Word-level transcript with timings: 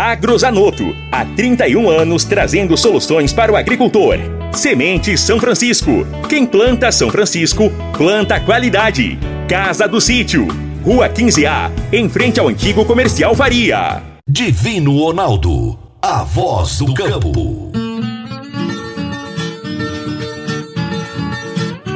Agrozanoto. 0.00 0.96
Há 1.12 1.26
31 1.26 1.90
anos 1.90 2.24
trazendo 2.24 2.74
soluções 2.74 3.34
para 3.34 3.52
o 3.52 3.56
agricultor. 3.56 4.16
Semente 4.50 5.18
São 5.18 5.38
Francisco. 5.38 6.06
Quem 6.26 6.46
planta 6.46 6.90
São 6.90 7.10
Francisco, 7.10 7.70
planta 7.98 8.40
qualidade. 8.40 9.18
Casa 9.46 9.86
do 9.86 10.00
Sítio. 10.00 10.48
Rua 10.82 11.06
15A, 11.10 11.70
em 11.92 12.08
frente 12.08 12.40
ao 12.40 12.48
antigo 12.48 12.82
comercial 12.86 13.34
Faria. 13.34 14.02
Divino 14.26 14.96
Ronaldo. 14.96 15.78
A 16.00 16.22
voz 16.22 16.78
do 16.78 16.94
campo. 16.94 17.70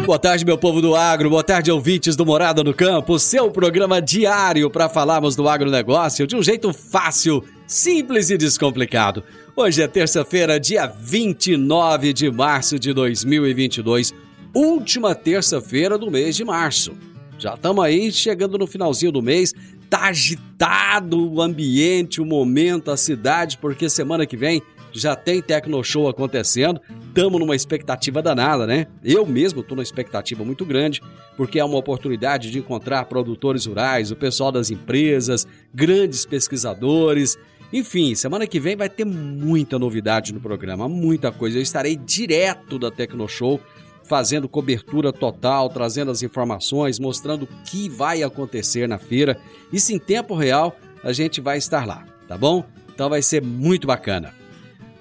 Boa 0.05 0.19
tarde, 0.19 0.45
meu 0.45 0.59
povo 0.59 0.83
do 0.83 0.95
agro. 0.95 1.31
Boa 1.31 1.43
tarde, 1.43 1.73
ouvintes 1.73 2.15
do 2.15 2.27
Morada 2.27 2.63
no 2.63 2.75
Campo. 2.75 3.19
Seu 3.19 3.51
programa 3.51 4.03
diário 4.03 4.69
para 4.69 4.87
falarmos 4.87 5.35
do 5.35 5.49
agronegócio 5.49 6.27
de 6.27 6.37
um 6.37 6.43
jeito 6.43 6.75
fácil, 6.75 7.43
simples 7.67 8.31
e 8.31 8.37
descomplicado. 8.37 9.23
Hoje 9.57 9.83
é 9.83 9.89
terça-feira, 9.89 10.61
dia 10.61 10.87
29 10.87 12.13
de 12.13 12.31
março 12.31 12.79
de 12.79 12.93
2022, 12.93 14.13
última 14.55 15.15
terça-feira 15.15 15.97
do 15.97 16.11
mês 16.11 16.37
de 16.37 16.45
março. 16.45 16.95
Já 17.39 17.55
estamos 17.55 17.85
aí 17.85 18.13
chegando 18.13 18.59
no 18.59 18.67
finalzinho 18.67 19.13
do 19.13 19.23
mês. 19.23 19.53
Tá 19.91 20.05
agitado 20.07 21.33
o 21.33 21.43
ambiente, 21.43 22.21
o 22.21 22.25
momento, 22.25 22.91
a 22.91 22.97
cidade, 22.97 23.59
porque 23.59 23.89
semana 23.89 24.27
que 24.27 24.37
vem 24.37 24.63
já 24.95 25.17
tem 25.17 25.43
Tecno 25.43 25.83
Show 25.83 26.09
acontecendo. 26.09 26.81
Estamos 27.09 27.41
numa 27.41 27.57
expectativa 27.57 28.23
danada, 28.23 28.67
né? 28.67 28.87
Eu 29.03 29.27
mesmo 29.27 29.61
estou 29.61 29.77
numa 29.77 29.83
expectativa 29.83 30.45
muito 30.45 30.65
grande, 30.65 31.03
porque 31.37 31.59
é 31.59 31.65
uma 31.65 31.77
oportunidade 31.77 32.51
de 32.51 32.59
encontrar 32.59 33.05
produtores 33.07 33.67
rurais, 33.67 34.11
o 34.11 34.17
pessoal 34.17 34.53
das 34.53 34.71
empresas, 34.71 35.47
grandes 35.73 36.25
pesquisadores. 36.25 37.37
Enfim, 37.75 38.15
semana 38.15 38.47
que 38.47 38.61
vem 38.61 38.77
vai 38.77 38.89
ter 38.89 39.05
muita 39.05 39.81
novidade 39.81 40.33
no 40.33 40.39
programa, 40.39 40.89
muita 40.89 41.33
coisa. 41.33 41.59
Eu 41.59 41.63
estarei 41.63 41.97
direto 41.97 42.79
da 42.79 42.89
Tecno 42.89 43.29
Show 43.29 43.61
fazendo 44.05 44.49
cobertura 44.49 45.13
total, 45.13 45.69
trazendo 45.69 46.13
as 46.13 46.23
informações, 46.23 47.01
mostrando 47.01 47.43
o 47.43 47.49
que 47.65 47.89
vai 47.89 48.23
acontecer 48.23 48.87
na 48.87 48.97
feira. 48.97 49.37
Isso 49.73 49.93
em 49.93 49.99
tempo 49.99 50.37
real, 50.37 50.77
a 51.03 51.13
gente 51.13 51.41
vai 51.41 51.59
estar 51.59 51.85
lá, 51.85 52.07
tá 52.29 52.39
bom? 52.39 52.65
Então 52.95 53.11
vai 53.11 53.23
ser 53.23 53.43
muito 53.43 53.89
bacana. 53.89 54.33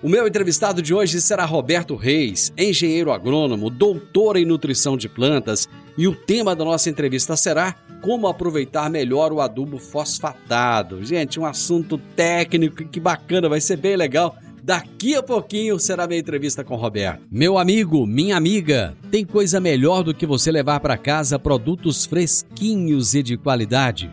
O 0.04 0.10
meu 0.10 0.28
entrevistado 0.28 0.82
de 0.82 0.94
hoje 0.94 1.22
será 1.22 1.46
Roberto 1.46 1.96
Reis, 1.96 2.52
engenheiro 2.58 3.10
agrônomo, 3.10 3.70
doutor 3.70 4.36
em 4.36 4.44
nutrição 4.44 4.98
de 4.98 5.08
plantas, 5.08 5.70
e 5.98 6.10
o 6.10 6.14
tema 6.14 6.54
da 6.54 6.66
nossa 6.66 6.90
entrevista 6.90 7.38
será 7.38 7.74
como 8.02 8.28
aproveitar 8.28 8.90
melhor 8.90 9.32
o 9.32 9.40
adubo 9.40 9.80
fosfatado. 9.80 11.06
Gente, 11.06 11.40
um 11.40 11.46
assunto 11.46 11.98
técnico 12.18 12.84
que 12.84 13.00
bacana, 13.00 13.48
vai 13.48 13.62
ser 13.62 13.78
bem 13.78 13.96
legal. 13.96 14.36
Daqui 14.62 15.16
a 15.16 15.24
pouquinho 15.24 15.80
será 15.80 16.06
minha 16.06 16.20
entrevista 16.20 16.66
com 16.66 16.76
Roberto. 16.76 17.24
Meu 17.32 17.58
amigo, 17.58 18.06
minha 18.06 18.36
amiga, 18.36 18.98
tem 19.10 19.24
coisa 19.24 19.62
melhor 19.62 20.04
do 20.04 20.14
que 20.14 20.26
você 20.26 20.52
levar 20.52 20.82
para 20.82 20.98
casa 20.98 21.40
produtos 21.40 22.06
fresquinhos 22.06 23.16
e 23.16 23.24
de 23.24 23.38
qualidade. 23.38 24.12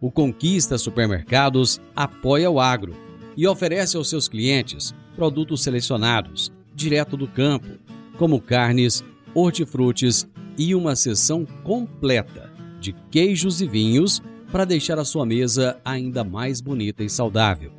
O 0.00 0.10
Conquista 0.10 0.76
Supermercados 0.76 1.80
apoia 1.94 2.50
o 2.50 2.58
agro 2.58 2.96
e 3.36 3.46
oferece 3.46 3.96
aos 3.96 4.10
seus 4.10 4.26
clientes 4.26 4.92
produtos 5.18 5.64
selecionados, 5.64 6.52
direto 6.72 7.16
do 7.16 7.26
campo, 7.26 7.66
como 8.16 8.40
carnes, 8.40 9.02
hortifrutis 9.34 10.28
e 10.56 10.76
uma 10.76 10.94
seção 10.94 11.44
completa 11.64 12.52
de 12.80 12.92
queijos 13.10 13.60
e 13.60 13.66
vinhos 13.66 14.22
para 14.52 14.64
deixar 14.64 14.96
a 14.96 15.04
sua 15.04 15.26
mesa 15.26 15.76
ainda 15.84 16.22
mais 16.22 16.60
bonita 16.60 17.02
e 17.02 17.10
saudável. 17.10 17.72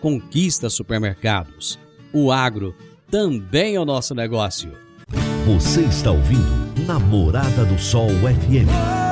Conquista 0.00 0.70
Supermercados. 0.70 1.78
O 2.10 2.32
agro 2.32 2.74
também 3.10 3.74
é 3.74 3.80
o 3.80 3.84
nosso 3.84 4.14
negócio. 4.14 4.72
Você 5.44 5.82
está 5.82 6.10
ouvindo 6.10 6.86
Namorada 6.86 7.66
do 7.66 7.78
Sol 7.78 8.08
FM. 8.08 9.07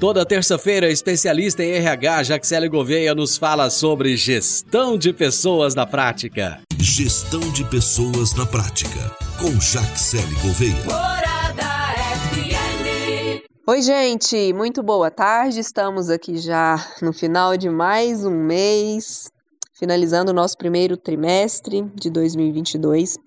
Toda 0.00 0.24
terça-feira, 0.24 0.90
especialista 0.90 1.62
em 1.62 1.72
RH, 1.72 2.22
Jaxele 2.22 2.70
Gouveia, 2.70 3.14
nos 3.14 3.36
fala 3.36 3.68
sobre 3.68 4.16
gestão 4.16 4.96
de 4.96 5.12
pessoas 5.12 5.74
na 5.74 5.86
prática. 5.86 6.58
Gestão 6.78 7.40
de 7.52 7.62
pessoas 7.68 8.34
na 8.34 8.46
prática. 8.46 9.14
Com 9.38 9.60
Jaxele 9.60 10.34
Gouveia. 10.40 10.82
Morada 10.86 11.92
FM. 12.32 13.44
Oi, 13.66 13.82
gente, 13.82 14.54
muito 14.54 14.82
boa 14.82 15.10
tarde. 15.10 15.60
Estamos 15.60 16.08
aqui 16.08 16.38
já 16.38 16.76
no 17.02 17.12
final 17.12 17.58
de 17.58 17.68
mais 17.68 18.24
um 18.24 18.30
mês, 18.30 19.30
finalizando 19.74 20.30
o 20.30 20.34
nosso 20.34 20.56
primeiro 20.56 20.96
trimestre 20.96 21.82
de 21.94 22.08
2022. 22.08 23.18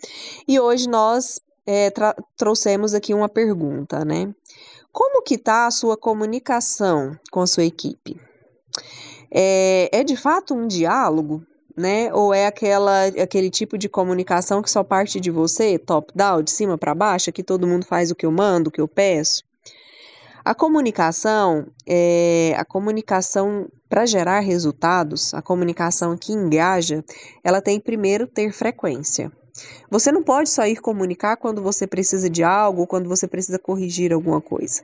E 0.48 0.60
hoje 0.60 0.90
nós 0.90 1.40
é, 1.68 1.92
trouxemos 2.36 2.96
aqui 2.96 3.14
uma 3.14 3.30
pergunta, 3.30 4.04
né? 4.04 4.34
Como 4.94 5.24
que 5.24 5.34
está 5.34 5.66
a 5.66 5.72
sua 5.72 5.98
comunicação 5.98 7.18
com 7.32 7.42
a 7.42 7.48
sua 7.48 7.66
equipe? 7.66 8.22
É, 9.32 9.90
é 9.92 10.04
de 10.04 10.16
fato 10.16 10.54
um 10.54 10.68
diálogo, 10.68 11.44
né? 11.76 12.14
Ou 12.14 12.32
é 12.32 12.46
aquela, 12.46 13.08
aquele 13.08 13.50
tipo 13.50 13.76
de 13.76 13.90
comunicação 13.90 14.62
que 14.62 14.70
só 14.70 14.84
parte 14.84 15.20
de 15.20 15.32
você, 15.32 15.80
top-down, 15.80 16.44
de 16.44 16.52
cima 16.52 16.78
para 16.78 16.94
baixo, 16.94 17.32
que 17.32 17.42
todo 17.42 17.66
mundo 17.66 17.88
faz 17.88 18.12
o 18.12 18.16
que 18.16 18.24
eu 18.24 18.32
mando, 18.32 18.70
o 18.70 18.72
que 18.72 18.80
eu 18.80 18.88
peço? 18.88 19.44
A 20.46 20.54
comunicação, 20.54 21.66
é, 21.88 22.54
a 22.56 22.64
comunicação 22.64 23.68
para 23.90 24.06
gerar 24.06 24.42
resultados, 24.42 25.34
a 25.34 25.42
comunicação 25.42 26.16
que 26.16 26.34
engaja, 26.34 27.04
ela 27.44 27.64
tem 27.64 27.80
primeiro 27.80 28.28
ter 28.28 28.52
frequência. 28.52 29.32
Você 29.90 30.12
não 30.12 30.24
pode 30.24 30.50
só 30.50 30.66
ir 30.66 30.78
comunicar 30.78 31.38
quando 31.38 31.62
você 31.62 31.86
precisa 31.86 32.30
de 32.30 32.44
algo, 32.44 32.88
quando 32.88 33.08
você 33.08 33.28
precisa 33.28 33.60
corrigir 33.60 34.12
alguma 34.12 34.42
coisa. 34.42 34.82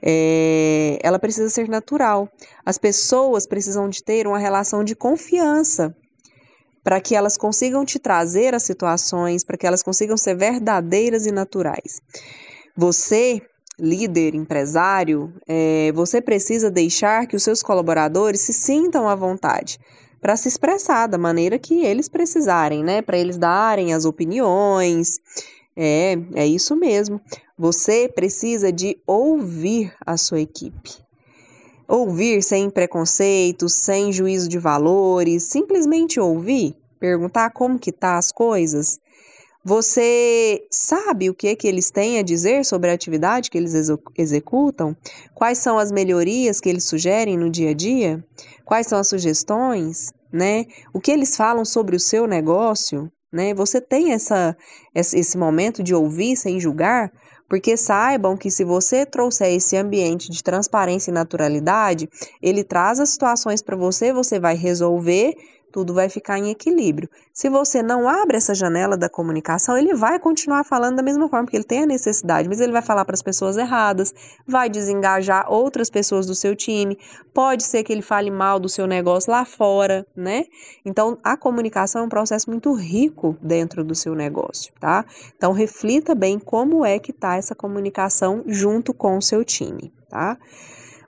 É, 0.00 0.98
ela 1.02 1.18
precisa 1.18 1.50
ser 1.50 1.68
natural. 1.68 2.28
As 2.64 2.78
pessoas 2.78 3.46
precisam 3.46 3.88
de 3.88 4.02
ter 4.02 4.26
uma 4.26 4.38
relação 4.38 4.84
de 4.84 4.94
confiança 4.94 5.94
para 6.84 7.00
que 7.00 7.16
elas 7.16 7.36
consigam 7.36 7.84
te 7.84 7.98
trazer 7.98 8.54
as 8.54 8.62
situações, 8.62 9.44
para 9.44 9.56
que 9.56 9.66
elas 9.66 9.82
consigam 9.82 10.16
ser 10.16 10.36
verdadeiras 10.36 11.26
e 11.26 11.32
naturais. 11.32 12.00
Você, 12.76 13.42
líder, 13.78 14.34
empresário, 14.34 15.34
é, 15.46 15.90
você 15.92 16.20
precisa 16.20 16.70
deixar 16.70 17.26
que 17.26 17.34
os 17.34 17.42
seus 17.42 17.62
colaboradores 17.62 18.40
se 18.40 18.52
sintam 18.52 19.08
à 19.08 19.14
vontade 19.16 19.80
para 20.20 20.36
se 20.36 20.48
expressar 20.48 21.06
da 21.06 21.18
maneira 21.18 21.58
que 21.58 21.84
eles 21.84 22.08
precisarem, 22.08 22.82
né? 22.82 23.02
Para 23.02 23.18
eles 23.18 23.36
darem 23.36 23.92
as 23.94 24.04
opiniões. 24.04 25.18
É, 25.76 26.18
é 26.34 26.46
isso 26.46 26.74
mesmo. 26.74 27.20
Você 27.56 28.08
precisa 28.08 28.72
de 28.72 28.98
ouvir 29.06 29.94
a 30.04 30.16
sua 30.16 30.40
equipe. 30.40 30.98
Ouvir 31.86 32.42
sem 32.42 32.68
preconceito, 32.68 33.68
sem 33.68 34.12
juízo 34.12 34.48
de 34.48 34.58
valores, 34.58 35.44
simplesmente 35.44 36.20
ouvir, 36.20 36.76
perguntar 36.98 37.50
como 37.50 37.78
que 37.78 37.92
tá 37.92 38.18
as 38.18 38.30
coisas. 38.30 39.00
Você 39.64 40.66
sabe 40.70 41.28
o 41.28 41.34
que, 41.34 41.54
que 41.56 41.66
eles 41.66 41.90
têm 41.90 42.18
a 42.18 42.22
dizer 42.22 42.64
sobre 42.64 42.90
a 42.90 42.94
atividade 42.94 43.50
que 43.50 43.58
eles 43.58 43.74
execu- 43.74 44.12
executam? 44.16 44.96
Quais 45.34 45.58
são 45.58 45.78
as 45.78 45.90
melhorias 45.90 46.60
que 46.60 46.68
eles 46.68 46.84
sugerem 46.84 47.36
no 47.36 47.50
dia 47.50 47.70
a 47.70 47.74
dia? 47.74 48.24
Quais 48.64 48.86
são 48.86 48.98
as 48.98 49.08
sugestões? 49.08 50.12
Né? 50.32 50.66
O 50.94 51.00
que 51.00 51.10
eles 51.10 51.36
falam 51.36 51.64
sobre 51.64 51.96
o 51.96 52.00
seu 52.00 52.26
negócio? 52.26 53.10
Né? 53.32 53.52
Você 53.52 53.80
tem 53.80 54.12
essa, 54.12 54.56
esse 54.94 55.36
momento 55.36 55.82
de 55.82 55.94
ouvir 55.94 56.36
sem 56.36 56.60
julgar? 56.60 57.12
Porque 57.48 57.76
saibam 57.76 58.36
que 58.36 58.50
se 58.50 58.62
você 58.62 59.06
trouxer 59.06 59.54
esse 59.54 59.74
ambiente 59.76 60.30
de 60.30 60.42
transparência 60.42 61.10
e 61.10 61.14
naturalidade, 61.14 62.08
ele 62.42 62.62
traz 62.62 63.00
as 63.00 63.08
situações 63.08 63.62
para 63.62 63.76
você, 63.76 64.12
você 64.12 64.38
vai 64.38 64.54
resolver, 64.54 65.34
tudo 65.72 65.94
vai 65.94 66.08
ficar 66.08 66.38
em 66.38 66.50
equilíbrio. 66.50 67.08
Se 67.32 67.48
você 67.48 67.82
não 67.82 68.08
abre 68.08 68.36
essa 68.36 68.54
janela 68.54 68.96
da 68.96 69.08
comunicação, 69.08 69.76
ele 69.76 69.94
vai 69.94 70.18
continuar 70.18 70.64
falando 70.64 70.96
da 70.96 71.02
mesma 71.02 71.28
forma, 71.28 71.44
porque 71.44 71.56
ele 71.56 71.64
tem 71.64 71.82
a 71.82 71.86
necessidade, 71.86 72.48
mas 72.48 72.60
ele 72.60 72.72
vai 72.72 72.82
falar 72.82 73.04
para 73.04 73.14
as 73.14 73.22
pessoas 73.22 73.56
erradas, 73.56 74.14
vai 74.46 74.68
desengajar 74.68 75.50
outras 75.50 75.90
pessoas 75.90 76.26
do 76.26 76.34
seu 76.34 76.56
time, 76.56 76.98
pode 77.32 77.62
ser 77.62 77.82
que 77.82 77.92
ele 77.92 78.02
fale 78.02 78.30
mal 78.30 78.58
do 78.58 78.68
seu 78.68 78.86
negócio 78.86 79.30
lá 79.30 79.44
fora, 79.44 80.06
né? 80.16 80.44
Então, 80.84 81.18
a 81.22 81.36
comunicação 81.36 82.02
é 82.02 82.04
um 82.04 82.08
processo 82.08 82.50
muito 82.50 82.72
rico 82.72 83.36
dentro 83.42 83.84
do 83.84 83.94
seu 83.94 84.14
negócio, 84.14 84.72
tá? 84.80 85.04
Então, 85.36 85.52
reflita 85.52 86.14
bem 86.14 86.38
como 86.38 86.84
é 86.84 86.98
que 86.98 87.12
tá 87.12 87.36
essa 87.36 87.54
comunicação 87.54 88.42
junto 88.46 88.92
com 88.94 89.16
o 89.16 89.22
seu 89.22 89.44
time, 89.44 89.92
tá? 90.08 90.38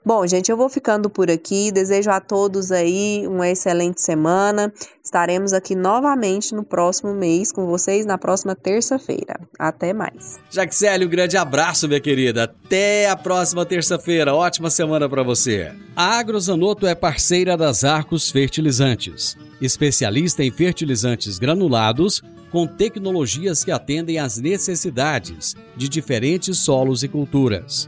Bom, 0.03 0.25
gente, 0.25 0.49
eu 0.49 0.57
vou 0.57 0.67
ficando 0.67 1.11
por 1.11 1.29
aqui. 1.29 1.71
Desejo 1.71 2.09
a 2.09 2.19
todos 2.19 2.71
aí 2.71 3.23
uma 3.27 3.47
excelente 3.47 4.01
semana. 4.01 4.73
Estaremos 5.03 5.53
aqui 5.53 5.75
novamente 5.75 6.55
no 6.55 6.63
próximo 6.63 7.13
mês 7.13 7.51
com 7.51 7.67
vocês 7.67 8.03
na 8.03 8.17
próxima 8.17 8.55
terça-feira. 8.55 9.39
Até 9.59 9.93
mais. 9.93 10.39
Jaxele, 10.49 11.05
um 11.05 11.09
grande 11.09 11.37
abraço, 11.37 11.87
minha 11.87 11.99
querida. 11.99 12.45
Até 12.45 13.07
a 13.09 13.15
próxima 13.15 13.63
terça-feira. 13.63 14.33
Ótima 14.33 14.71
semana 14.71 15.07
para 15.07 15.21
você. 15.21 15.71
A 15.95 16.17
Agrozanoto 16.17 16.87
é 16.87 16.95
parceira 16.95 17.55
das 17.55 17.83
Arcos 17.83 18.31
Fertilizantes, 18.31 19.37
especialista 19.61 20.43
em 20.43 20.49
fertilizantes 20.49 21.37
granulados 21.37 22.23
com 22.51 22.65
tecnologias 22.65 23.63
que 23.63 23.71
atendem 23.71 24.17
às 24.17 24.37
necessidades 24.37 25.55
de 25.77 25.87
diferentes 25.87 26.57
solos 26.57 27.03
e 27.03 27.07
culturas. 27.07 27.87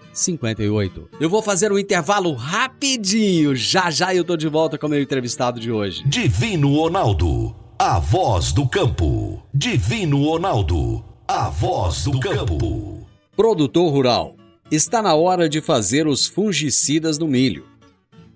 4958. 0.13 1.09
Eu 1.19 1.29
vou 1.29 1.41
fazer 1.41 1.71
um 1.71 1.79
intervalo 1.79 2.33
rapidinho. 2.33 3.55
Já 3.55 3.89
já 3.89 4.13
eu 4.13 4.23
tô 4.23 4.35
de 4.35 4.47
volta 4.47 4.77
com 4.77 4.87
o 4.87 4.89
meu 4.89 5.01
entrevistado 5.01 5.59
de 5.59 5.71
hoje. 5.71 6.03
Divino 6.05 6.75
Ronaldo, 6.75 7.55
a 7.79 7.99
voz 7.99 8.51
do 8.51 8.67
campo. 8.67 9.41
Divino 9.53 10.23
Ronaldo, 10.23 11.03
a 11.27 11.49
voz 11.49 12.03
do 12.03 12.19
campo. 12.19 13.07
Produtor 13.35 13.91
rural, 13.91 14.35
está 14.69 15.01
na 15.01 15.15
hora 15.15 15.49
de 15.49 15.61
fazer 15.61 16.07
os 16.07 16.27
fungicidas 16.27 17.17
no 17.17 17.27
milho. 17.27 17.65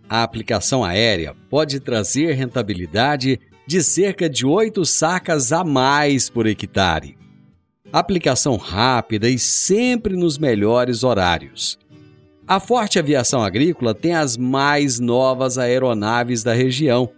A 0.09 0.23
aplicação 0.23 0.83
aérea 0.83 1.35
pode 1.49 1.79
trazer 1.79 2.33
rentabilidade 2.33 3.39
de 3.67 3.83
cerca 3.83 4.29
de 4.29 4.45
8 4.45 4.85
sacas 4.85 5.51
a 5.51 5.63
mais 5.63 6.29
por 6.29 6.45
hectare. 6.45 7.17
Aplicação 7.91 8.57
rápida 8.57 9.27
e 9.29 9.39
sempre 9.39 10.15
nos 10.15 10.37
melhores 10.37 11.03
horários. 11.03 11.79
A 12.47 12.59
Forte 12.59 12.99
Aviação 12.99 13.41
Agrícola 13.41 13.95
tem 13.95 14.13
as 14.13 14.37
mais 14.37 14.99
novas 14.99 15.57
aeronaves 15.57 16.43
da 16.43 16.53
região 16.53 17.09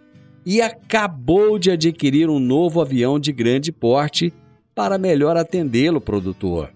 e 0.46 0.62
acabou 0.62 1.58
de 1.58 1.70
adquirir 1.70 2.30
um 2.30 2.38
novo 2.38 2.80
avião 2.80 3.18
de 3.18 3.30
grande 3.32 3.70
porte 3.70 4.32
para 4.74 4.96
melhor 4.96 5.36
atendê-lo, 5.36 6.00
produtor. 6.00 6.72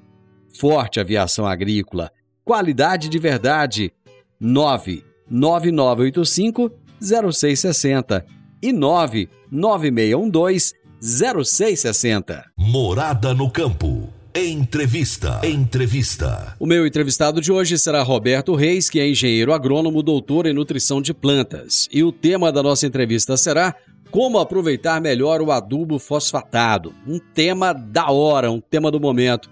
Forte 0.59 1.00
Aviação 1.00 1.47
Agrícola, 1.47 2.12
qualidade 2.44 3.09
de 3.09 3.19
verdade. 3.19 3.91
99985 4.39 6.71
0660 7.00 8.27
e 8.61 8.71
99612 8.73 10.75
0660. 11.04 12.44
Morada 12.56 13.34
no 13.34 13.50
campo. 13.50 14.08
Entrevista. 14.32 15.40
Entrevista. 15.43 16.54
O 16.60 16.64
meu 16.64 16.87
entrevistado 16.87 17.40
de 17.40 17.50
hoje 17.50 17.76
será 17.76 18.04
Roberto 18.04 18.54
Reis, 18.54 18.88
que 18.88 19.00
é 19.00 19.08
engenheiro 19.08 19.52
agrônomo, 19.52 20.00
doutor 20.00 20.46
em 20.46 20.52
nutrição 20.52 21.02
de 21.02 21.12
plantas. 21.12 21.88
E 21.93 22.04
o 22.04 22.12
tema 22.12 22.52
da 22.52 22.62
nossa 22.62 22.87
entrevista 22.87 23.37
será 23.37 23.75
como 24.12 24.38
aproveitar 24.38 25.00
melhor 25.00 25.43
o 25.43 25.50
adubo 25.50 25.99
fosfatado. 25.99 26.94
Um 27.05 27.19
tema 27.19 27.72
da 27.72 28.12
hora, 28.12 28.52
um 28.52 28.60
tema 28.60 28.88
do 28.88 29.00
momento. 29.00 29.50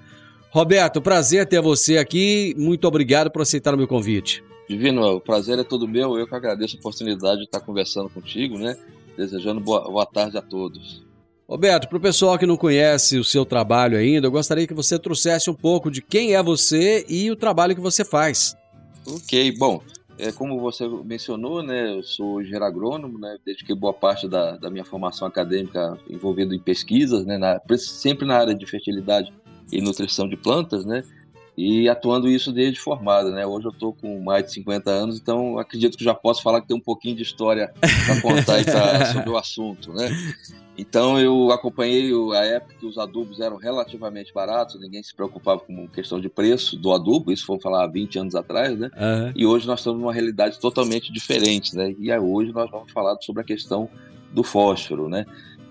Roberto, 0.52 1.02
prazer 1.02 1.48
ter 1.48 1.60
você 1.60 1.98
aqui. 1.98 2.54
Muito 2.56 2.86
obrigado 2.86 3.28
por 3.28 3.42
aceitar 3.42 3.74
o 3.74 3.76
meu 3.76 3.88
convite. 3.88 4.40
Divino, 4.68 5.04
o 5.16 5.20
prazer 5.20 5.58
é 5.58 5.64
todo 5.64 5.88
meu. 5.88 6.16
Eu 6.16 6.28
que 6.28 6.34
agradeço 6.36 6.76
a 6.76 6.78
oportunidade 6.78 7.38
de 7.38 7.46
estar 7.46 7.58
conversando 7.58 8.08
contigo, 8.08 8.56
né? 8.56 8.76
Desejando 9.16 9.60
boa, 9.60 9.82
boa 9.82 10.06
tarde 10.06 10.38
a 10.38 10.42
todos. 10.42 11.09
Roberto, 11.50 11.88
para 11.88 11.98
o 11.98 12.00
pessoal 12.00 12.38
que 12.38 12.46
não 12.46 12.56
conhece 12.56 13.18
o 13.18 13.24
seu 13.24 13.44
trabalho 13.44 13.98
ainda, 13.98 14.28
eu 14.28 14.30
gostaria 14.30 14.68
que 14.68 14.72
você 14.72 14.96
trouxesse 14.96 15.50
um 15.50 15.54
pouco 15.54 15.90
de 15.90 16.00
quem 16.00 16.36
é 16.36 16.40
você 16.40 17.04
e 17.08 17.28
o 17.28 17.34
trabalho 17.34 17.74
que 17.74 17.80
você 17.80 18.04
faz. 18.04 18.56
Ok, 19.04 19.50
bom, 19.58 19.82
é, 20.16 20.30
como 20.30 20.60
você 20.60 20.86
mencionou, 21.04 21.60
né, 21.60 21.96
eu 21.96 22.04
sou 22.04 22.40
engenheiro 22.40 22.64
agrônomo, 22.64 23.18
né, 23.18 23.36
dediquei 23.44 23.74
boa 23.74 23.92
parte 23.92 24.28
da, 24.28 24.58
da 24.58 24.70
minha 24.70 24.84
formação 24.84 25.26
acadêmica 25.26 25.98
envolvida 26.08 26.54
em 26.54 26.60
pesquisas, 26.60 27.26
né, 27.26 27.36
na, 27.36 27.60
sempre 27.76 28.24
na 28.24 28.36
área 28.36 28.54
de 28.54 28.64
fertilidade 28.64 29.32
e 29.72 29.80
nutrição 29.80 30.28
de 30.28 30.36
plantas, 30.36 30.84
né, 30.86 31.02
e 31.60 31.88
atuando 31.88 32.28
isso 32.28 32.52
desde 32.52 32.80
formado, 32.80 33.30
né, 33.30 33.46
hoje 33.46 33.66
eu 33.66 33.70
estou 33.70 33.92
com 33.92 34.20
mais 34.20 34.44
de 34.44 34.52
50 34.52 34.90
anos, 34.90 35.18
então 35.18 35.58
acredito 35.58 35.98
que 35.98 36.04
já 36.04 36.14
posso 36.14 36.42
falar 36.42 36.62
que 36.62 36.68
tem 36.68 36.76
um 36.76 36.80
pouquinho 36.80 37.16
de 37.16 37.22
história 37.22 37.72
para 37.80 38.20
contar 38.22 38.64
pra, 38.64 39.06
sobre 39.06 39.30
o 39.30 39.36
assunto, 39.36 39.92
né. 39.92 40.08
Então 40.78 41.18
eu 41.20 41.50
acompanhei 41.50 42.10
a 42.32 42.44
época 42.44 42.74
que 42.80 42.86
os 42.86 42.96
adubos 42.96 43.40
eram 43.40 43.56
relativamente 43.56 44.32
baratos, 44.32 44.80
ninguém 44.80 45.02
se 45.02 45.14
preocupava 45.14 45.60
com 45.60 45.86
questão 45.88 46.18
de 46.18 46.30
preço 46.30 46.78
do 46.78 46.92
adubo, 46.92 47.30
isso 47.30 47.44
foi 47.44 47.60
falar 47.60 47.84
há 47.84 47.86
20 47.86 48.18
anos 48.18 48.34
atrás, 48.34 48.78
né? 48.78 48.90
Uhum. 48.96 49.32
E 49.36 49.44
hoje 49.44 49.66
nós 49.66 49.80
estamos 49.80 50.00
numa 50.00 50.12
realidade 50.12 50.58
totalmente 50.58 51.12
diferente, 51.12 51.76
né? 51.76 51.94
E 51.98 52.10
hoje 52.16 52.52
nós 52.52 52.70
vamos 52.70 52.90
falar 52.92 53.14
sobre 53.20 53.42
a 53.42 53.44
questão 53.44 53.90
do 54.32 54.42
fósforo, 54.42 55.06
né? 55.06 55.26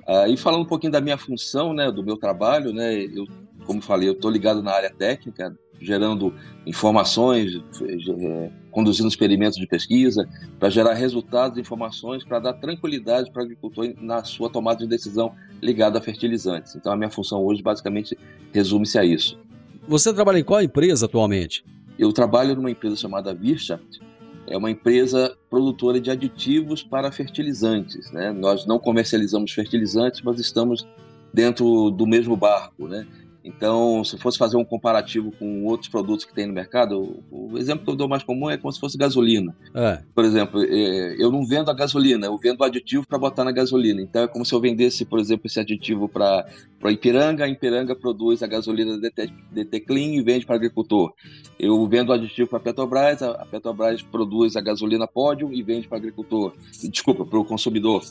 Ah, 0.06 0.28
e 0.28 0.36
falando 0.36 0.62
um 0.62 0.68
pouquinho 0.68 0.92
da 0.92 1.02
minha 1.02 1.18
função, 1.18 1.74
né, 1.74 1.92
do 1.92 2.04
meu 2.04 2.18
trabalho, 2.18 2.74
né? 2.74 2.96
Eu, 2.96 3.28
como 3.66 3.80
falei, 3.80 4.10
eu 4.10 4.13
estou 4.13 4.32
ligado 4.32 4.63
na 4.63 4.72
área 4.72 4.90
técnica, 4.90 5.56
gerando 5.82 6.34
informações, 6.66 7.62
é, 7.82 8.52
conduzindo 8.72 9.08
experimentos 9.08 9.58
de 9.58 9.68
pesquisa, 9.68 10.28
para 10.60 10.70
gerar 10.70 10.94
resultados 10.94 11.58
e 11.58 11.62
informações, 11.62 12.24
para 12.24 12.40
dar 12.40 12.54
tranquilidade 12.54 13.32
para 13.32 13.42
o 13.42 13.46
agricultor 13.46 13.94
na 14.02 14.24
sua 14.24 14.50
tomada 14.50 14.80
de 14.80 14.88
decisão 14.88 15.34
ligada 15.62 16.00
a 16.00 16.02
fertilizantes. 16.02 16.76
Então, 16.76 16.92
a 16.92 16.96
minha 16.96 17.10
função 17.10 17.44
hoje 17.44 17.62
basicamente 17.62 18.18
resume-se 18.54 18.98
a 18.98 19.06
isso. 19.06 19.38
Você 19.88 20.14
trabalha 20.14 20.40
em 20.40 20.44
qual 20.44 20.62
empresa 20.62 21.06
atualmente? 21.06 21.64
Eu 21.98 22.14
trabalho 22.14 22.56
numa 22.56 22.72
empresa 22.72 22.96
chamada 22.96 23.34
Virchaft, 23.34 24.00
é 24.48 24.58
uma 24.58 24.72
empresa 24.72 25.36
produtora 25.50 26.00
de 26.00 26.10
aditivos 26.10 26.82
para 26.82 27.12
fertilizantes. 27.12 28.12
Né? 28.12 28.32
Nós 28.32 28.66
não 28.66 28.80
comercializamos 28.80 29.52
fertilizantes, 29.52 30.22
mas 30.22 30.40
estamos 30.40 30.88
dentro 31.34 31.92
do 31.92 32.08
mesmo 32.08 32.36
barco, 32.36 32.88
né? 32.88 33.06
Então, 33.43 34.03
se 34.03 34.17
fosse 34.17 34.38
fazer 34.38 34.58
um 34.58 34.65
comparativo 34.65 35.31
com 35.31 35.65
outros 35.65 35.89
produtos 35.89 36.25
que 36.25 36.34
tem 36.34 36.46
no 36.46 36.53
mercado, 36.53 37.24
o 37.31 37.58
exemplo 37.58 37.86
que 37.86 37.91
eu 37.91 37.96
dou 37.96 38.08
mais 38.08 38.22
comum 38.22 38.50
é 38.50 38.58
como 38.58 38.72
se 38.72 38.79
fosse 38.79 38.98
gasolina. 38.98 39.55
É. 39.74 40.00
Por 40.13 40.25
exemplo, 40.25 40.62
é, 40.62 41.15
eu 41.17 41.31
não 41.31 41.46
vendo 41.46 41.72
a 41.72 41.74
gasolina, 41.74 42.27
eu 42.27 42.38
vendo 42.38 42.60
o 42.60 42.63
aditivo 42.63 43.08
para 43.08 43.17
botar 43.17 43.46
na 43.46 43.51
gasolina. 43.51 44.01
Então, 44.01 44.24
é 44.24 44.27
como 44.27 44.46
se 44.46 44.53
eu 44.53 44.60
vendesse, 44.60 45.05
por 45.05 45.19
exemplo, 45.19 45.48
esse 45.48 45.60
aditivo 45.60 46.10
para 46.10 46.46
Ipiranga, 46.89 47.46
a 47.46 47.48
Ipiranga 47.48 47.96
produz 47.96 48.43
a 48.43 48.48
gasolina 48.48 48.98
DT, 48.98 49.31
DT 49.51 49.79
Clean 49.81 50.15
e 50.15 50.22
vende 50.22 50.46
para 50.46 50.53
o 50.53 50.58
agricultor. 50.58 51.13
Eu 51.58 51.88
vendo 51.88 52.12
aditivo 52.12 52.50
para 52.50 52.60
a 52.60 52.62
Petrobras, 52.62 53.24
a 53.24 53.46
Petrobras 53.46 54.01
produz 54.01 54.55
a 54.55 54.62
gasolina 54.62 55.08
Pódio 55.08 55.53
e 55.53 55.63
vende 55.63 55.88
para 55.88 55.96
o 55.96 56.00
agricultor. 56.00 56.53
Desculpa, 56.89 57.25
para 57.25 57.39
o 57.39 57.46
consumidor. 57.46 58.03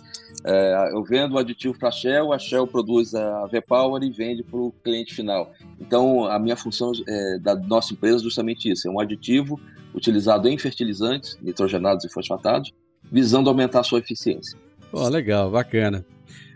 É, 0.45 0.91
eu 0.93 1.03
vendo 1.03 1.35
o 1.35 1.39
aditivo 1.39 1.79
para 1.79 1.89
a 1.89 1.93
Shell, 1.93 2.33
a 2.33 2.39
Shell 2.39 2.67
produz 2.67 3.15
a 3.15 3.47
V-Power 3.47 4.03
e 4.03 4.11
vende 4.11 4.43
para 4.43 4.59
o 4.59 4.73
cliente 4.83 5.18
final. 5.19 5.53
Então, 5.81 6.27
a 6.27 6.39
minha 6.39 6.57
função 6.57 6.93
é, 7.07 7.39
da 7.39 7.55
nossa 7.55 7.93
empresa 7.93 8.17
é 8.17 8.23
justamente 8.23 8.71
isso: 8.71 8.89
é 8.89 8.91
um 8.91 9.01
aditivo 9.01 9.61
utilizado 9.95 10.49
em 10.49 10.57
fertilizantes, 10.59 11.39
nitrogenados 11.43 12.05
e 12.05 12.13
fosfatados, 12.13 12.73
visando 13.11 13.49
aumentar 13.49 13.81
a 13.81 13.85
sua 13.85 13.99
eficiência. 13.99 14.59
Oh, 14.93 15.09
legal, 15.09 15.51
bacana. 15.51 16.05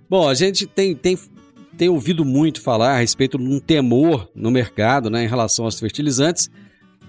Bom, 0.08 0.28
a 0.28 0.34
gente 0.34 0.66
tem, 0.66 0.94
tem 0.94 1.16
tem 1.76 1.88
ouvido 1.88 2.24
muito 2.24 2.60
falar 2.60 2.96
a 2.96 2.98
respeito 2.98 3.38
de 3.38 3.44
um 3.44 3.58
temor 3.58 4.30
no 4.34 4.50
mercado 4.50 5.08
né, 5.08 5.24
em 5.24 5.26
relação 5.26 5.64
aos 5.64 5.80
fertilizantes 5.80 6.50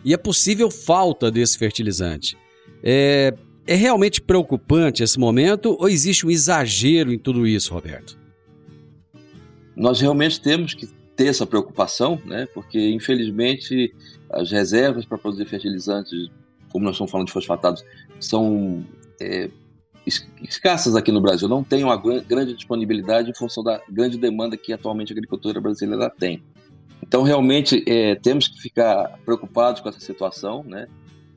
e 0.05 0.13
a 0.13 0.17
possível 0.17 0.71
falta 0.71 1.29
desse 1.29 1.57
fertilizante. 1.57 2.37
É, 2.83 3.33
é 3.65 3.75
realmente 3.75 4.21
preocupante 4.21 5.03
esse 5.03 5.19
momento 5.19 5.77
ou 5.79 5.87
existe 5.89 6.25
um 6.25 6.31
exagero 6.31 7.13
em 7.13 7.19
tudo 7.19 7.45
isso, 7.45 7.73
Roberto? 7.73 8.17
Nós 9.75 9.99
realmente 9.99 10.39
temos 10.41 10.73
que 10.73 10.87
ter 11.15 11.27
essa 11.27 11.45
preocupação, 11.45 12.19
né? 12.25 12.47
porque 12.53 12.91
infelizmente 12.91 13.93
as 14.29 14.51
reservas 14.51 15.05
para 15.05 15.17
produzir 15.17 15.45
fertilizantes, 15.45 16.29
como 16.71 16.85
nós 16.85 16.95
estamos 16.95 17.11
falando 17.11 17.27
de 17.27 17.33
fosfatados, 17.33 17.83
são 18.19 18.83
é, 19.21 19.49
escassas 20.41 20.95
aqui 20.95 21.11
no 21.11 21.21
Brasil, 21.21 21.47
não 21.47 21.63
tem 21.63 21.83
uma 21.83 21.97
grande 21.97 22.53
disponibilidade 22.53 23.29
em 23.29 23.35
função 23.35 23.63
da 23.63 23.81
grande 23.89 24.17
demanda 24.17 24.57
que 24.57 24.73
atualmente 24.73 25.13
a 25.13 25.15
agricultura 25.15 25.61
brasileira 25.61 26.09
tem. 26.09 26.43
Então, 27.01 27.21
realmente, 27.21 27.83
é, 27.85 28.15
temos 28.15 28.47
que 28.47 28.59
ficar 28.61 29.19
preocupados 29.25 29.81
com 29.81 29.89
essa 29.89 29.99
situação, 29.99 30.63
né, 30.63 30.87